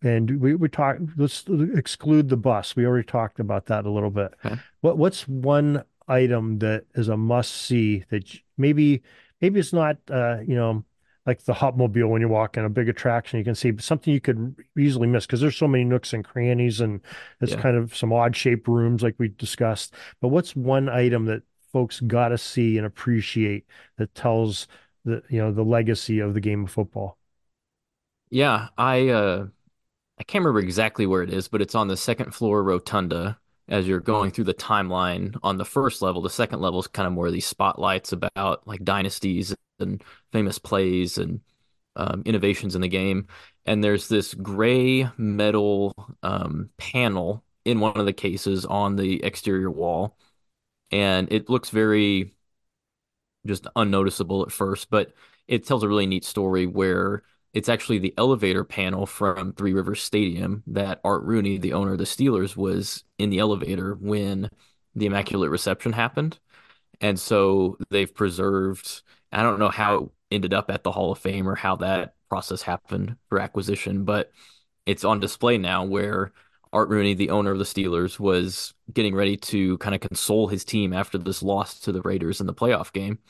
[0.02, 0.96] and we we talk.
[1.16, 2.76] Let's exclude the bus.
[2.76, 4.34] We already talked about that a little bit.
[4.44, 4.56] Okay.
[4.80, 8.24] What what's one item that is a must see that
[8.58, 9.02] maybe
[9.40, 10.84] maybe it's not uh, you know
[11.26, 14.12] like the Hupmobile when you walk in a big attraction you can see, but something
[14.12, 17.00] you could easily miss because there's so many nooks and crannies and
[17.40, 17.60] it's yeah.
[17.60, 19.94] kind of some odd shaped rooms like we discussed.
[20.20, 23.66] But what's one item that folks got to see and appreciate
[23.98, 24.68] that tells
[25.04, 27.18] the you know the legacy of the game of football.
[28.30, 29.46] Yeah, I uh
[30.18, 33.38] I can't remember exactly where it is, but it's on the second floor rotunda
[33.68, 36.22] as you're going through the timeline on the first level.
[36.22, 40.02] The second level is kind of more of these spotlights about like dynasties and
[40.32, 41.40] famous plays and
[41.96, 43.26] um, innovations in the game.
[43.66, 49.70] And there's this gray metal um, panel in one of the cases on the exterior
[49.70, 50.16] wall.
[50.90, 52.34] And it looks very
[53.46, 55.12] just unnoticeable at first, but
[55.48, 57.22] it tells a really neat story where
[57.54, 61.98] it's actually the elevator panel from Three Rivers Stadium that Art Rooney, the owner of
[61.98, 64.50] the Steelers, was in the elevator when
[64.96, 66.38] the Immaculate Reception happened.
[67.00, 71.18] And so they've preserved, I don't know how it ended up at the Hall of
[71.18, 74.32] Fame or how that process happened for acquisition, but
[74.84, 76.32] it's on display now where
[76.72, 80.64] Art Rooney, the owner of the Steelers, was getting ready to kind of console his
[80.64, 83.20] team after this loss to the Raiders in the playoff game.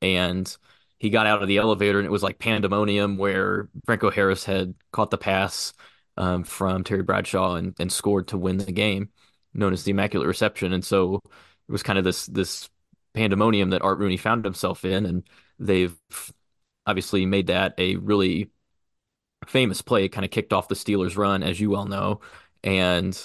[0.00, 0.56] And
[0.98, 4.74] he got out of the elevator and it was like pandemonium where Franco Harris had
[4.92, 5.72] caught the pass
[6.16, 9.10] um, from Terry Bradshaw and, and scored to win the game,
[9.52, 10.72] known as the Immaculate Reception.
[10.72, 12.68] And so it was kind of this this
[13.14, 15.24] pandemonium that Art Rooney found himself in, and
[15.58, 15.96] they've
[16.86, 18.50] obviously made that a really
[19.46, 20.04] famous play.
[20.04, 22.20] It Kind of kicked off the Steelers' run, as you well know,
[22.62, 23.16] and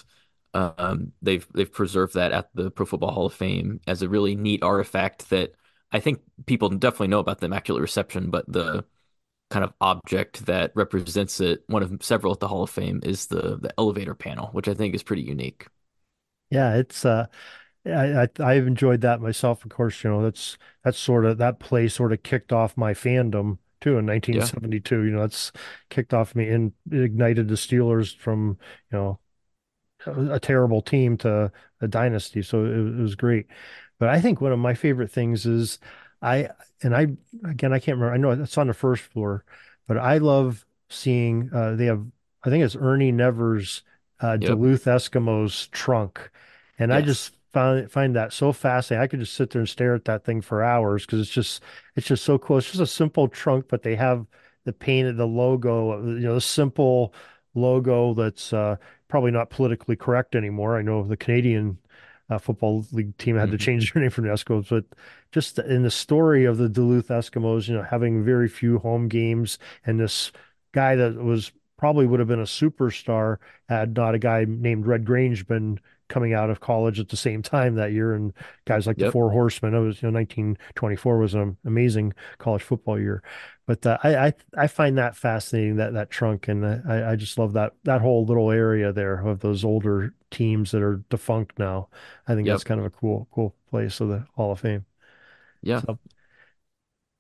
[0.54, 4.36] um, they've they've preserved that at the Pro Football Hall of Fame as a really
[4.36, 5.54] neat artifact that
[5.92, 8.86] I think people definitely know about the Immaculate Reception, but the
[9.52, 13.28] kind of object that represents it, one of several at the Hall of Fame, is
[13.28, 15.68] the the elevator panel, which I think is pretty unique.
[16.50, 17.28] Yeah, it's uh
[17.86, 19.64] I, I I've enjoyed that myself.
[19.66, 22.94] Of course, you know, that's that's sort of that play sort of kicked off my
[22.94, 24.42] fandom too in 1972.
[24.42, 25.06] Yeah.
[25.06, 25.52] You know, that's
[25.90, 28.58] kicked off me and ignited the Steelers from,
[28.92, 29.20] you know,
[30.08, 32.42] a, a terrible team to a dynasty.
[32.44, 33.48] So it, it was great.
[34.00, 35.80] But I think one of my favorite things is
[36.22, 36.50] I
[36.82, 37.08] and I
[37.46, 38.14] again I can't remember.
[38.14, 39.44] I know it's on the first floor,
[39.88, 42.06] but I love seeing uh, they have
[42.44, 43.84] I think it's Ernie Nevers
[44.22, 44.52] uh, yep.
[44.52, 46.32] Duluth Eskimos trunk,
[46.78, 46.98] and yes.
[46.98, 49.04] I just find find that so fascinating.
[49.04, 51.64] I could just sit there and stare at that thing for hours because it's just
[51.96, 52.58] it's just so cool.
[52.58, 54.26] It's just a simple trunk, but they have
[54.66, 57.14] the painted the logo, you know, the simple
[57.56, 58.76] logo that's uh,
[59.08, 60.78] probably not politically correct anymore.
[60.78, 61.78] I know the Canadian
[62.30, 63.58] uh, football league team had mm-hmm.
[63.58, 64.86] to change their name from the Eskimos, but
[65.32, 69.58] just in the story of the Duluth Eskimos, you know, having very few home games
[69.86, 70.32] and this
[70.72, 73.38] guy that was probably would have been a superstar
[73.70, 77.42] had not a guy named Red Grange been coming out of college at the same
[77.42, 78.34] time that year, and
[78.66, 79.08] guys like yep.
[79.08, 79.74] the Four Horsemen.
[79.74, 83.24] It was you know 1924 was an amazing college football year,
[83.66, 87.38] but uh, I, I I find that fascinating that that trunk, and I I just
[87.38, 91.90] love that that whole little area there of those older teams that are defunct now.
[92.28, 92.56] I think yep.
[92.56, 94.86] that's kind of a cool cool place of the Hall of Fame.
[95.62, 95.82] Yeah.
[95.82, 96.00] So,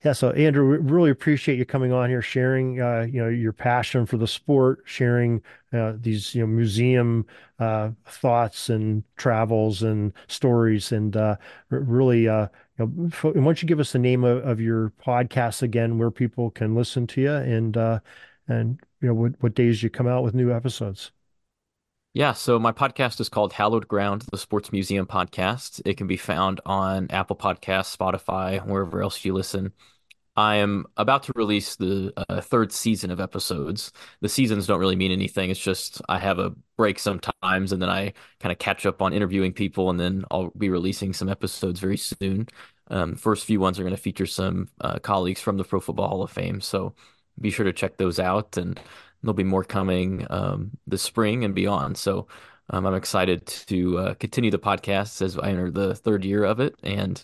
[0.03, 3.51] yeah, so Andrew, we really appreciate you coming on here, sharing, uh, you know, your
[3.51, 5.43] passion for the sport, sharing
[5.73, 7.25] uh, these, you know, museum
[7.59, 11.35] uh, thoughts and travels and stories, and uh,
[11.69, 12.47] really, uh,
[12.77, 16.11] you know, why don't you give us the name of, of, your podcast again, where
[16.11, 17.99] people can listen to you, and uh,
[18.47, 21.11] and you know, what, what days you come out with new episodes?
[22.13, 25.81] Yeah, so my podcast is called Hallowed Ground, the Sports Museum Podcast.
[25.85, 29.73] It can be found on Apple Podcasts, Spotify, wherever else you listen.
[30.35, 33.91] I am about to release the uh, third season of episodes.
[34.21, 35.51] The seasons don't really mean anything.
[35.51, 39.13] It's just I have a break sometimes, and then I kind of catch up on
[39.13, 42.47] interviewing people, and then I'll be releasing some episodes very soon.
[42.89, 46.09] Um, first few ones are going to feature some uh, colleagues from the Pro Football
[46.09, 46.95] Hall of Fame, so
[47.39, 48.79] be sure to check those out, and
[49.21, 51.97] there'll be more coming um, this spring and beyond.
[51.97, 52.27] So
[52.69, 56.59] um, I'm excited to uh, continue the podcast as I enter the third year of
[56.59, 57.23] it, and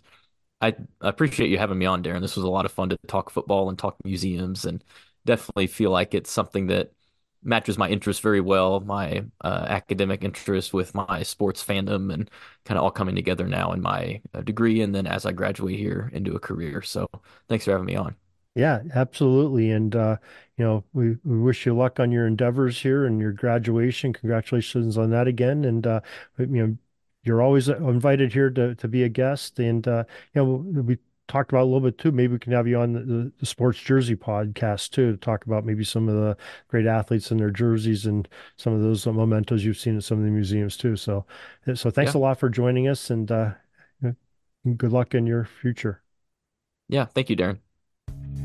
[0.62, 2.22] I appreciate you having me on, Darren.
[2.22, 4.84] This was a lot of fun to talk football and talk museums, and
[5.26, 6.92] definitely feel like it's something that
[7.44, 12.32] matches my interest very well, my uh, academic interest with my sports fandom, and
[12.66, 15.78] kind of all coming together now in my uh, degree, and then as I graduate
[15.78, 16.82] here into a career.
[16.82, 17.08] So,
[17.48, 18.16] thanks for having me on.
[18.56, 19.70] Yeah, absolutely.
[19.72, 20.18] And, uh,
[20.58, 24.14] you know, we, we wish you luck on your endeavors here and your graduation.
[24.14, 25.66] Congratulations on that again.
[25.66, 26.02] And, uh,
[26.38, 26.78] you know,
[27.24, 29.60] you're always invited here to, to be a guest.
[29.60, 30.98] And, uh, you know, we
[31.28, 32.12] talked about a little bit too.
[32.12, 35.66] Maybe we can have you on the, the, Sports Jersey podcast too to talk about
[35.66, 36.38] maybe some of the
[36.68, 38.28] great athletes and their jerseys and
[38.58, 40.96] some of those mementos you've seen in some of the museums too.
[40.96, 41.26] So,
[41.74, 42.20] so thanks yeah.
[42.20, 43.52] a lot for joining us and uh,
[44.78, 46.02] good luck in your future.
[46.88, 47.06] Yeah.
[47.06, 48.45] Thank you, Darren.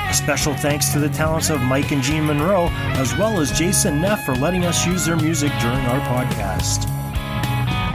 [0.13, 4.23] Special thanks to the talents of Mike and Jean Monroe, as well as Jason Neff
[4.25, 6.87] for letting us use their music during our podcast.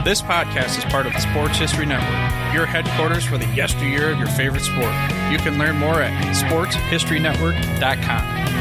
[0.03, 4.17] This podcast is part of the Sports History Network, your headquarters for the yesteryear of
[4.17, 4.93] your favorite sport.
[5.31, 8.56] You can learn more at sportshistorynetwork.com.